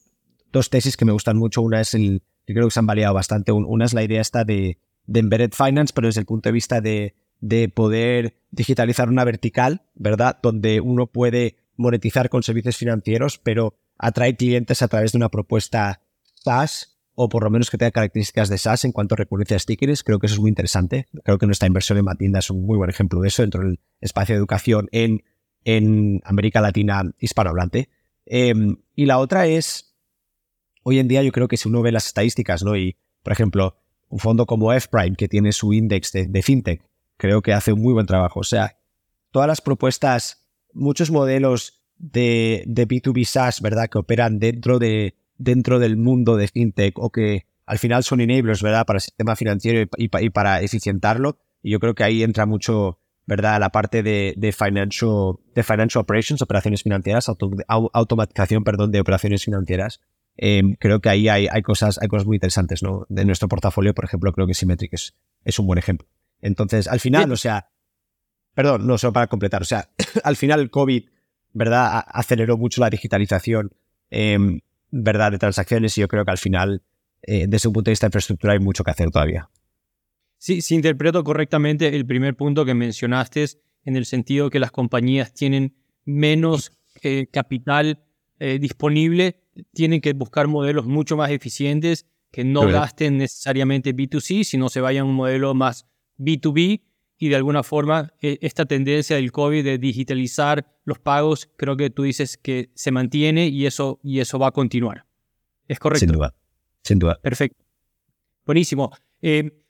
dos 0.51 0.69
tesis 0.69 0.97
que 0.97 1.05
me 1.05 1.11
gustan 1.11 1.37
mucho. 1.37 1.61
Una 1.61 1.81
es 1.81 1.93
el, 1.93 2.23
yo 2.47 2.53
creo 2.53 2.67
que 2.67 2.71
se 2.71 2.79
han 2.79 2.87
variado 2.87 3.13
bastante. 3.13 3.51
Una 3.51 3.85
es 3.85 3.93
la 3.93 4.03
idea 4.03 4.21
esta 4.21 4.43
de, 4.43 4.77
de 5.05 5.19
embedded 5.19 5.51
finance, 5.53 5.93
pero 5.93 6.07
desde 6.07 6.21
el 6.21 6.25
punto 6.25 6.49
de 6.49 6.53
vista 6.53 6.81
de, 6.81 7.15
de 7.39 7.69
poder 7.69 8.35
digitalizar 8.51 9.09
una 9.09 9.23
vertical, 9.23 9.83
¿verdad? 9.95 10.39
Donde 10.41 10.81
uno 10.81 11.07
puede 11.07 11.57
monetizar 11.77 12.29
con 12.29 12.43
servicios 12.43 12.77
financieros, 12.77 13.37
pero 13.37 13.75
atrae 13.97 14.35
clientes 14.35 14.81
a 14.81 14.87
través 14.87 15.11
de 15.11 15.17
una 15.17 15.29
propuesta 15.29 16.01
SaaS 16.35 16.94
o 17.15 17.29
por 17.29 17.43
lo 17.43 17.49
menos 17.49 17.71
que 17.71 17.77
tenga 17.77 17.91
características 17.91 18.49
de 18.49 18.57
SaaS 18.57 18.83
en 18.85 18.91
cuanto 18.91 19.15
a 19.15 19.17
recurrencia 19.17 19.55
de 19.55 19.59
stickers. 19.59 20.03
Creo 20.03 20.19
que 20.19 20.27
eso 20.27 20.35
es 20.35 20.41
muy 20.41 20.49
interesante. 20.49 21.07
Creo 21.23 21.37
que 21.37 21.45
nuestra 21.45 21.67
inversión 21.67 21.97
en 21.97 22.05
Matinda 22.05 22.39
es 22.39 22.49
un 22.49 22.65
muy 22.65 22.77
buen 22.77 22.89
ejemplo 22.89 23.21
de 23.21 23.29
eso 23.29 23.41
dentro 23.41 23.61
del 23.61 23.79
espacio 24.01 24.35
de 24.35 24.39
educación 24.39 24.89
en, 24.91 25.23
en 25.63 26.21
América 26.25 26.59
Latina 26.59 27.03
hispanohablante. 27.19 27.89
Em, 28.25 28.77
y 28.95 29.05
la 29.05 29.19
otra 29.19 29.47
es, 29.47 29.95
hoy 30.83 30.99
en 30.99 31.07
día 31.07 31.23
yo 31.23 31.31
creo 31.31 31.47
que 31.47 31.57
si 31.57 31.69
uno 31.69 31.81
ve 31.81 31.93
las 31.93 32.07
estadísticas, 32.07 32.63
¿no? 32.63 32.75
Y, 32.75 32.97
por 33.23 33.31
ejemplo, 33.31 33.77
un 34.09 34.19
fondo 34.19 34.45
como 34.45 34.73
F-Prime, 34.73 35.15
que 35.15 35.29
tiene 35.29 35.53
su 35.53 35.73
index 35.73 36.11
de, 36.11 36.41
fintech, 36.43 36.81
creo 37.17 37.41
que 37.41 37.53
hace 37.53 37.71
un 37.71 37.81
muy 37.81 37.93
buen 37.93 38.05
trabajo. 38.05 38.41
O 38.41 38.43
sea, 38.43 38.77
todas 39.31 39.47
las 39.47 39.61
propuestas, 39.61 40.45
muchos 40.73 41.11
modelos 41.11 41.81
de, 41.97 42.63
de 42.67 42.87
B2B 42.87 43.23
SaaS, 43.23 43.61
¿verdad? 43.61 43.87
Que 43.89 43.99
operan 43.99 44.37
dentro 44.37 44.79
de, 44.79 45.15
dentro 45.37 45.79
del 45.79 45.97
mundo 45.97 46.37
de 46.37 46.47
fintech 46.47 46.97
o 46.99 47.11
que 47.11 47.45
al 47.65 47.79
final 47.79 48.03
son 48.03 48.21
enablers, 48.21 48.61
¿verdad? 48.61 48.85
Para 48.85 48.97
el 48.97 49.01
sistema 49.01 49.35
financiero 49.35 49.89
y, 49.97 50.29
para 50.29 50.61
eficientarlo. 50.61 51.39
Y 51.61 51.71
yo 51.71 51.79
creo 51.79 51.95
que 51.95 52.03
ahí 52.03 52.21
entra 52.21 52.45
mucho, 52.45 52.99
¿verdad? 53.25 53.59
La 53.59 53.69
parte 53.69 54.03
de, 54.03 54.35
de, 54.37 54.51
financial, 54.51 55.33
de 55.55 55.63
financial 55.63 56.01
operations, 56.01 56.41
operaciones 56.41 56.83
financieras, 56.83 57.27
automatización, 57.27 58.63
perdón, 58.63 58.91
de 58.91 58.99
operaciones 58.99 59.43
financieras. 59.43 59.99
Em, 60.37 60.75
creo 60.75 60.99
que 60.99 61.09
ahí 61.09 61.27
hay, 61.27 61.47
hay, 61.49 61.61
cosas, 61.61 61.97
hay 62.01 62.07
cosas 62.07 62.27
muy 62.27 62.35
interesantes, 62.35 62.83
¿no? 62.83 63.05
De 63.09 63.25
nuestro 63.25 63.47
portafolio, 63.47 63.95
por 63.95 64.05
ejemplo, 64.05 64.31
creo 64.33 64.45
que 64.45 64.53
Symmetric 64.53 64.93
es, 64.93 65.15
es 65.43 65.57
un 65.57 65.65
buen 65.65 65.79
ejemplo. 65.79 66.07
Entonces, 66.41 66.87
al 66.87 66.99
final, 66.99 67.31
o 67.31 67.37
sea, 67.37 67.69
perdón, 68.53 68.85
no, 68.85 68.97
solo 68.97 69.13
para 69.13 69.27
completar, 69.27 69.61
o 69.61 69.65
sea, 69.65 69.89
al 70.23 70.35
final 70.35 70.59
el 70.59 70.69
COVID, 70.69 71.05
¿verdad? 71.53 72.03
Aceleró 72.07 72.57
mucho 72.57 72.81
la 72.81 72.89
digitalización 72.89 73.71
eh, 74.11 74.59
verdad 74.91 75.31
de 75.31 75.37
transacciones 75.37 75.97
y 75.97 76.01
yo 76.01 76.07
creo 76.07 76.25
que 76.25 76.31
al 76.31 76.37
final, 76.37 76.83
eh, 77.21 77.45
desde 77.47 77.69
un 77.69 77.73
punto 77.73 77.89
de 77.89 77.93
vista 77.93 78.05
de 78.05 78.09
infraestructura, 78.09 78.53
hay 78.53 78.59
mucho 78.59 78.83
que 78.83 78.91
hacer 78.91 79.09
todavía. 79.09 79.49
Sí, 80.37 80.61
si 80.61 80.75
interpreto 80.75 81.23
correctamente 81.23 81.95
el 81.95 82.05
primer 82.05 82.35
punto 82.35 82.65
que 82.65 82.73
mencionaste, 82.73 83.45
en 83.85 83.95
el 83.95 84.05
sentido 84.05 84.49
que 84.49 84.59
las 84.59 84.71
compañías 84.71 85.33
tienen 85.33 85.75
menos 86.05 86.71
eh, 87.01 87.27
capital 87.31 88.03
eh, 88.39 88.59
disponible, 88.59 89.41
tienen 89.73 90.01
que 90.01 90.13
buscar 90.13 90.47
modelos 90.47 90.85
mucho 90.85 91.15
más 91.15 91.31
eficientes 91.31 92.05
que 92.31 92.43
no 92.43 92.67
gasten 92.67 93.17
necesariamente 93.17 93.95
B2C, 93.95 94.43
sino 94.43 94.67
se 94.67 94.81
vayan 94.81 95.05
a 95.05 95.09
un 95.09 95.15
modelo 95.15 95.53
más 95.53 95.87
B2B 96.17 96.81
y 97.17 97.29
de 97.29 97.35
alguna 97.35 97.63
forma 97.63 98.13
e, 98.21 98.37
esta 98.41 98.65
tendencia 98.65 99.15
del 99.15 99.31
COVID 99.31 99.63
de 99.63 99.77
digitalizar 99.77 100.65
los 100.83 100.99
pagos, 100.99 101.49
creo 101.57 101.77
que 101.77 101.89
tú 101.89 102.03
dices 102.03 102.37
que 102.37 102.71
se 102.75 102.91
mantiene 102.91 103.47
y 103.47 103.65
eso, 103.65 103.99
y 104.03 104.19
eso 104.19 104.37
va 104.39 104.47
a 104.47 104.51
continuar. 104.51 105.05
¿Es 105.67 105.79
correcto? 105.79 106.05
Sin 106.05 106.11
duda, 106.11 106.35
sin 106.83 106.99
duda. 106.99 107.19
Perfecto. 107.21 107.63
Buenísimo. 108.45 108.91
Eh, 109.21 109.63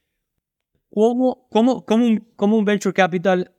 ¿cómo, 0.94 1.48
cómo, 1.50 1.86
cómo, 1.86 2.06
un, 2.06 2.28
¿Cómo 2.36 2.58
un 2.58 2.66
venture 2.66 2.94
capital 2.94 3.54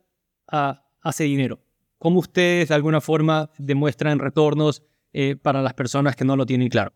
ah, 0.47 0.85
hace 1.01 1.23
dinero? 1.23 1.59
¿Cómo 1.97 2.19
ustedes 2.19 2.69
de 2.69 2.75
alguna 2.75 3.01
forma 3.01 3.49
demuestran 3.57 4.19
retornos 4.19 4.83
eh, 5.13 5.35
para 5.35 5.61
las 5.61 5.73
personas 5.73 6.15
que 6.15 6.25
no 6.25 6.35
lo 6.35 6.45
tienen 6.45 6.69
claro? 6.69 6.93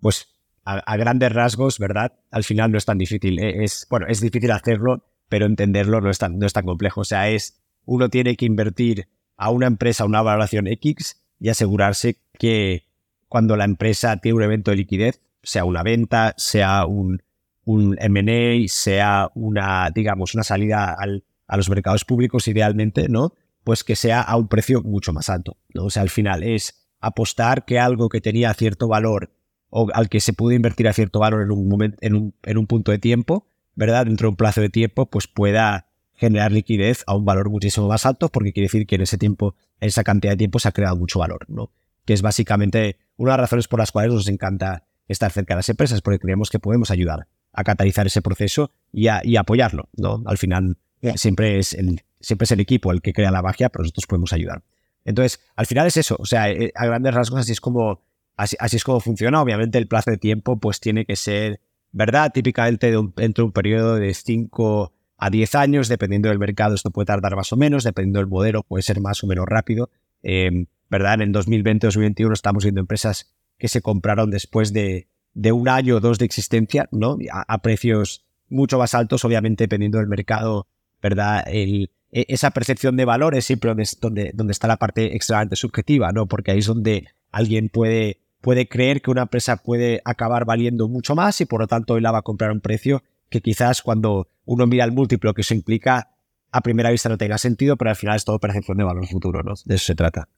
Pues 0.00 0.26
a, 0.64 0.74
a, 0.78 0.96
grandes 0.98 1.32
rasgos, 1.32 1.78
¿verdad? 1.78 2.12
Al 2.30 2.44
final 2.44 2.70
no 2.70 2.76
es 2.76 2.84
tan 2.84 2.98
difícil. 2.98 3.38
Es, 3.38 3.86
bueno, 3.88 4.06
es 4.06 4.20
difícil 4.20 4.50
hacerlo, 4.50 5.07
pero 5.28 5.46
entenderlo 5.46 6.00
no 6.00 6.10
es 6.10 6.18
tan, 6.18 6.38
no 6.38 6.46
es 6.46 6.52
tan 6.52 6.64
complejo. 6.64 7.02
O 7.02 7.04
sea, 7.04 7.28
es 7.28 7.60
uno 7.84 8.08
tiene 8.08 8.36
que 8.36 8.46
invertir 8.46 9.08
a 9.36 9.50
una 9.50 9.66
empresa 9.66 10.04
una 10.04 10.22
valoración 10.22 10.66
X 10.66 11.22
y 11.40 11.48
asegurarse 11.48 12.18
que 12.38 12.86
cuando 13.28 13.56
la 13.56 13.64
empresa 13.64 14.16
tiene 14.18 14.36
un 14.36 14.42
evento 14.42 14.70
de 14.70 14.78
liquidez, 14.78 15.20
sea 15.42 15.64
una 15.64 15.82
venta, 15.82 16.34
sea 16.36 16.86
un, 16.86 17.22
un 17.64 17.96
M&A, 18.00 18.66
sea 18.68 19.30
una, 19.34 19.90
digamos, 19.94 20.34
una 20.34 20.42
salida 20.42 20.94
al, 20.98 21.24
a 21.46 21.56
los 21.56 21.70
mercados 21.70 22.04
públicos 22.04 22.48
idealmente, 22.48 23.08
¿no? 23.08 23.34
Pues 23.64 23.84
que 23.84 23.96
sea 23.96 24.22
a 24.22 24.36
un 24.36 24.48
precio 24.48 24.82
mucho 24.82 25.12
más 25.12 25.28
alto, 25.28 25.56
¿no? 25.74 25.84
O 25.84 25.90
sea, 25.90 26.02
al 26.02 26.10
final 26.10 26.42
es 26.42 26.88
apostar 27.00 27.64
que 27.64 27.78
algo 27.78 28.08
que 28.08 28.20
tenía 28.20 28.52
cierto 28.54 28.88
valor 28.88 29.30
o 29.70 29.88
al 29.92 30.08
que 30.08 30.20
se 30.20 30.32
pudo 30.32 30.52
invertir 30.52 30.88
a 30.88 30.92
cierto 30.92 31.20
valor 31.20 31.42
en 31.42 31.50
un, 31.50 31.68
momento, 31.68 31.98
en 32.00 32.14
un, 32.14 32.34
en 32.42 32.58
un 32.58 32.66
punto 32.66 32.90
de 32.90 32.98
tiempo, 32.98 33.46
¿verdad? 33.78 34.06
Dentro 34.06 34.26
de 34.26 34.30
un 34.30 34.36
plazo 34.36 34.60
de 34.60 34.70
tiempo, 34.70 35.06
pues 35.06 35.28
pueda 35.28 35.86
generar 36.14 36.50
liquidez 36.50 37.04
a 37.06 37.14
un 37.14 37.24
valor 37.24 37.48
muchísimo 37.48 37.86
más 37.86 38.04
alto, 38.06 38.28
porque 38.28 38.52
quiere 38.52 38.64
decir 38.64 38.88
que 38.88 38.96
en 38.96 39.02
ese 39.02 39.18
tiempo, 39.18 39.54
en 39.80 39.86
esa 39.86 40.02
cantidad 40.02 40.32
de 40.32 40.36
tiempo, 40.36 40.58
se 40.58 40.66
ha 40.66 40.72
creado 40.72 40.96
mucho 40.96 41.20
valor, 41.20 41.46
¿no? 41.46 41.70
Que 42.04 42.12
es 42.12 42.20
básicamente 42.20 42.98
una 43.16 43.32
de 43.32 43.36
las 43.36 43.42
razones 43.42 43.68
por 43.68 43.78
las 43.78 43.92
cuales 43.92 44.12
nos 44.12 44.26
encanta 44.26 44.84
estar 45.06 45.30
cerca 45.30 45.54
de 45.54 45.58
las 45.58 45.68
empresas, 45.68 46.02
porque 46.02 46.18
creemos 46.18 46.50
que 46.50 46.58
podemos 46.58 46.90
ayudar 46.90 47.28
a 47.52 47.62
catalizar 47.62 48.04
ese 48.08 48.20
proceso 48.20 48.72
y, 48.92 49.06
a, 49.06 49.22
apoyarlo, 49.38 49.88
¿no? 49.96 50.24
Al 50.26 50.38
final, 50.38 50.76
siempre 51.14 51.60
es, 51.60 51.72
el, 51.72 52.02
siempre 52.18 52.46
es 52.46 52.50
el 52.50 52.58
equipo 52.58 52.90
el 52.90 53.00
que 53.00 53.12
crea 53.12 53.30
la 53.30 53.42
magia, 53.42 53.68
pero 53.68 53.84
nosotros 53.84 54.06
podemos 54.08 54.32
ayudar. 54.32 54.64
Entonces, 55.04 55.38
al 55.54 55.66
final 55.66 55.86
es 55.86 55.96
eso, 55.96 56.16
o 56.18 56.26
sea, 56.26 56.50
eh, 56.50 56.72
a 56.74 56.84
grandes 56.84 57.14
rasgos 57.14 57.38
así 57.38 57.52
es 57.52 57.60
como, 57.60 58.02
así, 58.36 58.56
así 58.58 58.74
es 58.74 58.82
como 58.82 58.98
funciona. 58.98 59.40
Obviamente 59.40 59.78
el 59.78 59.86
plazo 59.86 60.10
de 60.10 60.18
tiempo 60.18 60.58
pues 60.58 60.80
tiene 60.80 61.04
que 61.04 61.14
ser 61.14 61.60
¿verdad? 61.92 62.32
Típicamente 62.32 62.94
entre 63.18 63.44
un 63.44 63.52
periodo 63.52 63.96
de 63.96 64.12
5 64.14 64.92
a 65.18 65.30
10 65.30 65.54
años, 65.56 65.88
dependiendo 65.88 66.28
del 66.28 66.38
mercado, 66.38 66.74
esto 66.74 66.90
puede 66.90 67.06
tardar 67.06 67.34
más 67.36 67.52
o 67.52 67.56
menos, 67.56 67.84
dependiendo 67.84 68.20
del 68.20 68.28
modelo, 68.28 68.62
puede 68.62 68.82
ser 68.82 69.00
más 69.00 69.22
o 69.24 69.26
menos 69.26 69.46
rápido. 69.46 69.90
Em, 70.22 70.66
¿Verdad? 70.90 71.20
En 71.20 71.34
2020-2021 71.34 72.32
estamos 72.32 72.64
viendo 72.64 72.80
empresas 72.80 73.34
que 73.58 73.68
se 73.68 73.82
compraron 73.82 74.30
después 74.30 74.72
de, 74.72 75.08
de 75.34 75.52
un 75.52 75.68
año 75.68 75.96
o 75.96 76.00
dos 76.00 76.18
de 76.18 76.24
existencia, 76.24 76.88
¿no? 76.92 77.18
A, 77.30 77.60
precios 77.60 78.24
mucho 78.48 78.78
más 78.78 78.94
altos, 78.94 79.24
obviamente, 79.24 79.64
dependiendo 79.64 79.98
del 79.98 80.06
mercado, 80.06 80.66
¿verdad? 81.02 81.44
E, 81.48 81.88
esa 82.10 82.50
percepción 82.52 82.96
de 82.96 83.04
valor 83.04 83.34
es 83.34 83.44
siempre 83.44 83.68
donde, 83.68 84.32
donde, 84.32 84.52
está 84.52 84.66
la 84.66 84.78
parte 84.78 85.14
extremadamente 85.14 85.56
subjetiva, 85.56 86.10
¿no? 86.12 86.26
Porque 86.26 86.52
ahí 86.52 86.60
es 86.60 86.66
donde 86.66 87.08
alguien 87.30 87.68
puede 87.68 88.20
puede 88.40 88.68
creer 88.68 89.02
que 89.02 89.10
una 89.10 89.22
empresa 89.22 89.56
puede 89.56 90.00
acabar 90.04 90.44
valiendo 90.44 90.88
mucho 90.88 91.14
más 91.14 91.40
y 91.40 91.46
por 91.46 91.60
lo 91.60 91.66
tanto 91.66 91.96
él 91.96 92.02
la 92.02 92.12
va 92.12 92.18
a 92.18 92.22
comprar 92.22 92.50
a 92.50 92.54
un 92.54 92.60
precio 92.60 93.02
que 93.28 93.40
quizás 93.40 93.82
cuando 93.82 94.28
uno 94.44 94.66
mira 94.66 94.84
el 94.84 94.92
múltiplo 94.92 95.34
que 95.34 95.42
eso 95.42 95.54
implica, 95.54 96.10
a 96.50 96.60
primera 96.62 96.90
vista 96.90 97.08
no 97.08 97.18
tenga 97.18 97.36
sentido, 97.38 97.76
pero 97.76 97.90
al 97.90 97.96
final 97.96 98.16
es 98.16 98.24
todo 98.24 98.38
percepción 98.38 98.78
de 98.78 98.84
valor 98.84 99.06
futuro, 99.06 99.42
¿no? 99.42 99.54
De 99.64 99.74
eso 99.74 99.86
se 99.86 99.94
trata. 99.94 100.28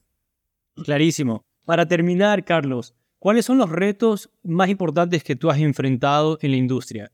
Clarísimo. 0.83 1.45
Para 1.65 1.87
terminar, 1.87 2.43
Carlos, 2.43 2.95
¿cuáles 3.19 3.45
son 3.45 3.57
los 3.57 3.69
retos 3.69 4.29
más 4.43 4.69
importantes 4.69 5.23
que 5.23 5.35
tú 5.35 5.49
has 5.49 5.59
enfrentado 5.59 6.37
en 6.41 6.51
la 6.51 6.57
industria? 6.57 7.11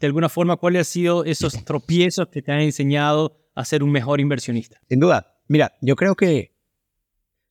De 0.00 0.06
alguna 0.06 0.28
forma, 0.28 0.56
¿cuáles 0.56 0.80
han 0.80 0.92
sido 0.92 1.24
esos 1.24 1.64
tropiezos 1.64 2.28
que 2.28 2.42
te 2.42 2.50
han 2.50 2.60
enseñado 2.60 3.36
a 3.54 3.64
ser 3.64 3.82
un 3.82 3.92
mejor 3.92 4.20
inversionista? 4.20 4.80
Sin 4.88 4.98
duda. 4.98 5.36
Mira, 5.46 5.76
yo 5.82 5.94
creo 5.94 6.14
que, 6.14 6.56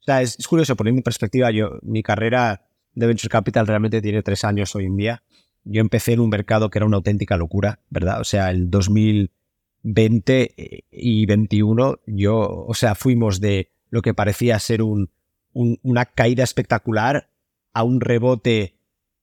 o 0.02 0.04
sea, 0.04 0.22
es, 0.22 0.36
curioso 0.48 0.76
poner 0.76 0.94
mi 0.94 1.02
perspectiva. 1.02 1.52
Yo, 1.52 1.80
mi 1.84 2.02
carrera 2.02 2.69
de 3.00 3.08
Venture 3.08 3.30
Capital 3.30 3.66
realmente 3.66 4.02
tiene 4.02 4.22
tres 4.22 4.44
años 4.44 4.76
hoy 4.76 4.86
en 4.86 4.98
día. 4.98 5.24
Yo 5.64 5.82
empecé 5.82 6.14
en 6.14 6.20
un 6.20 6.30
mercado 6.30 6.70
que 6.70 6.80
era 6.80 6.86
una 6.86 6.98
auténtica 6.98 7.38
locura, 7.38 7.80
¿verdad? 7.90 8.20
O 8.20 8.24
sea, 8.26 8.52
el 8.52 8.70
2020 8.70 10.56
y 10.92 11.26
2021, 11.26 12.00
yo, 12.08 12.66
o 12.68 12.74
sea, 12.74 12.96
fuimos 12.96 13.40
de 13.40 13.72
lo 13.90 14.02
que 14.02 14.14
parecía 14.14 14.60
ser 14.60 14.82
un, 14.82 15.10
una 15.54 16.06
caída 16.06 16.44
espectacular 16.44 17.30
a 17.74 17.84
un 17.84 18.02
rebote 18.02 18.76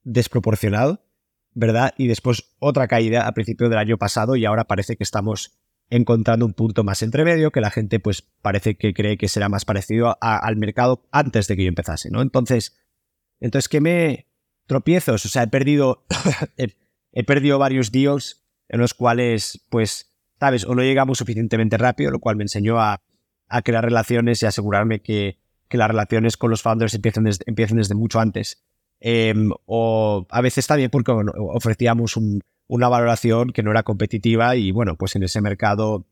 desproporcionado, 0.02 1.04
¿verdad? 1.52 1.92
Y 1.98 2.06
después 2.06 2.54
otra 2.58 2.88
caída 2.88 3.26
a 3.26 3.32
principio 3.32 3.68
del 3.68 3.78
año 3.78 3.98
pasado 3.98 4.36
y 4.36 4.46
ahora 4.46 4.64
parece 4.64 4.96
que 4.96 5.04
estamos 5.04 5.58
encontrando 5.90 6.46
un 6.46 6.54
punto 6.54 6.82
más 6.82 7.02
entremedio 7.02 7.52
que 7.52 7.60
la 7.60 7.70
gente 7.70 8.00
pues 8.00 8.22
parece 8.42 8.76
que 8.76 8.92
cree 8.92 9.16
que 9.16 9.28
será 9.28 9.48
más 9.48 9.64
parecido 9.64 10.16
al 10.20 10.56
mercado 10.56 11.06
antes 11.12 11.46
de 11.46 11.56
que 11.56 11.64
yo 11.64 11.68
empezase, 11.68 12.10
¿no? 12.10 12.22
Entonces, 12.22 12.76
entonces 13.40 13.68
¿qué 13.68 13.80
me 13.80 14.26
tropiezos? 14.66 15.24
O 15.24 15.28
sea, 15.28 15.44
he 15.44 15.48
perdido, 15.48 16.04
he, 16.56 17.24
perdido 17.24 17.58
varios 17.58 17.92
deals 17.92 18.44
en 18.68 18.80
los 18.80 18.94
cuales 18.94 19.64
pues, 19.70 20.12
sabes, 20.38 20.64
o 20.64 20.74
no 20.74 20.82
llegamos 20.82 21.18
suficientemente 21.18 21.76
rápido, 21.78 22.10
lo 22.10 22.20
cual 22.20 22.36
me 22.36 22.44
enseñó 22.44 22.80
a, 22.80 23.02
crear 23.64 23.84
relaciones 23.84 24.42
y 24.42 24.46
asegurarme 24.46 25.00
que, 25.00 25.38
que, 25.68 25.78
las 25.78 25.88
relaciones 25.88 26.36
con 26.36 26.50
los 26.50 26.62
founders 26.62 26.94
empiecen 26.94 27.22
desde, 27.24 27.44
empiecen 27.46 27.76
desde 27.76 27.94
mucho 27.94 28.18
antes. 28.18 28.64
Em, 28.98 29.50
o 29.66 30.26
a 30.30 30.40
veces 30.40 30.66
también 30.66 30.90
porque 30.90 31.12
ofrecíamos 31.12 32.18
una 32.66 32.88
valoración 32.88 33.52
que 33.52 33.62
no 33.62 33.70
era 33.70 33.82
competitiva 33.82 34.56
y 34.56 34.72
bueno, 34.72 34.96
pues 34.96 35.14
en 35.14 35.22
ese 35.22 35.40
mercado, 35.40 36.06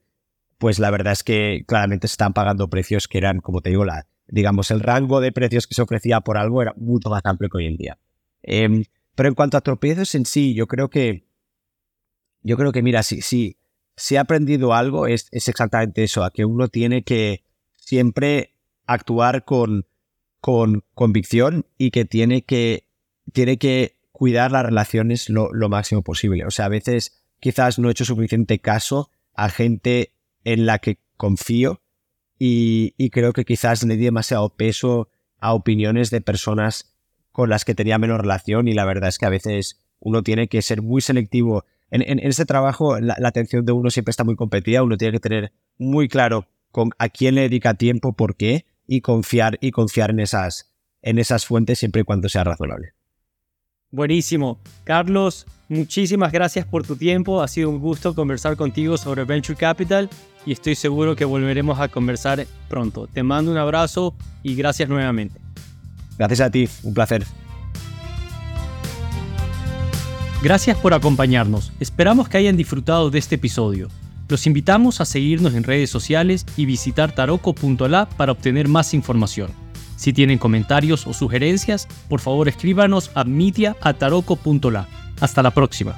pues 0.58 0.78
la 0.78 0.90
verdad 0.90 1.12
es 1.14 1.24
que 1.24 1.64
claramente 1.66 2.06
están 2.06 2.34
pagando 2.34 2.70
precios 2.70 3.08
que 3.08 3.18
eran, 3.18 3.40
como 3.40 3.62
te 3.62 3.70
digo, 3.70 3.84
la, 3.84 4.06
digamos, 4.28 4.70
el 4.70 4.80
rango 4.80 5.20
de 5.20 5.32
precios 5.32 5.66
que 5.66 5.74
se 5.74 5.82
ofrecía 5.82 6.20
por 6.20 6.36
algo 6.36 6.62
era 6.62 6.74
mucho 6.76 7.10
más 7.10 7.22
amplio 7.24 7.50
que 7.50 7.58
hoy 7.58 7.66
en 7.66 7.76
día. 7.76 7.98
Em, 8.42 8.84
pero 9.14 9.28
en 9.28 9.34
cuanto 9.34 9.56
a 9.56 9.60
tropiezos 9.60 10.14
en 10.14 10.26
sí, 10.26 10.54
yo 10.54 10.66
creo 10.66 10.90
que, 10.90 11.24
yo 12.42 12.56
creo 12.56 12.72
que, 12.72 12.82
mira, 12.82 13.02
si, 13.02 13.22
si, 13.22 13.56
si 13.96 14.16
he 14.16 14.18
aprendido 14.18 14.74
algo 14.74 15.06
es, 15.06 15.28
es 15.30 15.48
exactamente 15.48 16.04
eso, 16.04 16.24
a 16.24 16.32
que 16.32 16.44
uno 16.44 16.68
tiene 16.68 17.04
que 17.04 17.44
siempre 17.76 18.54
actuar 18.86 19.44
con, 19.44 19.86
con 20.40 20.84
convicción 20.94 21.66
y 21.78 21.90
que 21.90 22.04
tiene 22.04 22.42
que, 22.42 22.86
tiene 23.32 23.56
que 23.56 23.96
cuidar 24.12 24.52
las 24.52 24.64
relaciones 24.64 25.28
lo, 25.28 25.50
máximo 25.68 26.02
posible. 26.02 26.44
O 26.46 26.50
sea, 26.50 26.66
a 26.66 26.68
veces 26.68 27.24
quizás 27.40 27.78
no 27.78 27.88
he 27.88 27.92
hecho 27.92 28.04
suficiente 28.04 28.58
caso 28.58 29.10
a 29.34 29.48
gente 29.48 30.12
en 30.44 30.66
la 30.66 30.78
que 30.78 30.98
confío 31.16 31.80
y, 32.46 33.10
creo 33.10 33.32
que 33.32 33.44
quizás 33.44 33.82
le 33.84 33.96
di 33.96 34.04
demasiado 34.04 34.50
peso 34.50 35.08
a 35.38 35.54
opiniones 35.54 36.10
de 36.10 36.20
personas 36.20 36.94
con 37.32 37.48
las 37.48 37.64
que 37.64 37.74
tenía 37.74 37.98
menos 37.98 38.20
relación 38.20 38.68
y 38.68 38.74
la 38.74 38.84
verdad 38.84 39.08
es 39.08 39.18
que 39.18 39.26
a 39.26 39.30
veces 39.30 39.80
uno 39.98 40.22
tiene 40.22 40.48
que 40.48 40.60
ser 40.60 40.82
muy 40.82 41.00
selectivo. 41.00 41.64
En, 41.90 42.02
en, 42.02 42.18
este 42.18 42.44
trabajo 42.44 43.00
la, 43.00 43.16
la, 43.18 43.28
atención 43.28 43.64
de 43.64 43.72
uno 43.72 43.88
siempre 43.88 44.10
está 44.10 44.24
muy 44.24 44.36
competida, 44.36 44.82
uno 44.82 44.98
tiene 44.98 45.12
que 45.12 45.20
tener 45.20 45.52
muy 45.78 46.06
claro 46.08 46.46
con 46.70 46.90
a 46.98 47.08
quién 47.08 47.34
le 47.36 47.42
dedica 47.42 47.74
tiempo, 47.74 48.12
por 48.12 48.36
qué 48.36 48.66
y 48.86 49.00
confiar 49.00 49.58
y 49.62 49.70
confiar 49.70 50.10
en 50.10 50.20
esas, 50.20 50.70
en 51.00 51.18
esas 51.18 51.46
fuentes 51.46 51.78
siempre 51.78 52.02
y 52.02 52.04
cuando 52.04 52.28
sea 52.28 52.44
razonable. 52.44 52.92
Buenísimo. 53.90 54.58
Carlos, 54.82 55.46
muchísimas 55.68 56.32
gracias 56.32 56.66
por 56.66 56.84
tu 56.84 56.96
tiempo. 56.96 57.42
Ha 57.42 57.48
sido 57.48 57.70
un 57.70 57.78
gusto 57.78 58.14
conversar 58.14 58.56
contigo 58.56 58.98
sobre 58.98 59.24
Venture 59.24 59.56
Capital 59.56 60.10
y 60.46 60.52
estoy 60.52 60.74
seguro 60.74 61.16
que 61.16 61.24
volveremos 61.24 61.80
a 61.80 61.88
conversar 61.88 62.46
pronto. 62.68 63.06
Te 63.06 63.22
mando 63.22 63.50
un 63.50 63.58
abrazo 63.58 64.14
y 64.42 64.54
gracias 64.54 64.88
nuevamente. 64.88 65.40
Gracias 66.18 66.40
a 66.40 66.50
ti, 66.50 66.68
un 66.82 66.94
placer. 66.94 67.24
Gracias 70.42 70.76
por 70.76 70.92
acompañarnos. 70.92 71.72
Esperamos 71.80 72.28
que 72.28 72.36
hayan 72.36 72.56
disfrutado 72.56 73.10
de 73.10 73.18
este 73.18 73.36
episodio. 73.36 73.88
Los 74.28 74.46
invitamos 74.46 75.00
a 75.00 75.04
seguirnos 75.04 75.54
en 75.54 75.64
redes 75.64 75.90
sociales 75.90 76.46
y 76.56 76.66
visitar 76.66 77.14
taroco.la 77.14 78.08
para 78.10 78.32
obtener 78.32 78.68
más 78.68 78.94
información. 78.94 79.50
Si 79.96 80.12
tienen 80.12 80.38
comentarios 80.38 81.06
o 81.06 81.14
sugerencias, 81.14 81.88
por 82.08 82.20
favor 82.20 82.48
escríbanos 82.48 83.10
a 83.14 83.24
media.taroco.la. 83.24 84.88
Hasta 85.20 85.42
la 85.42 85.50
próxima. 85.52 85.96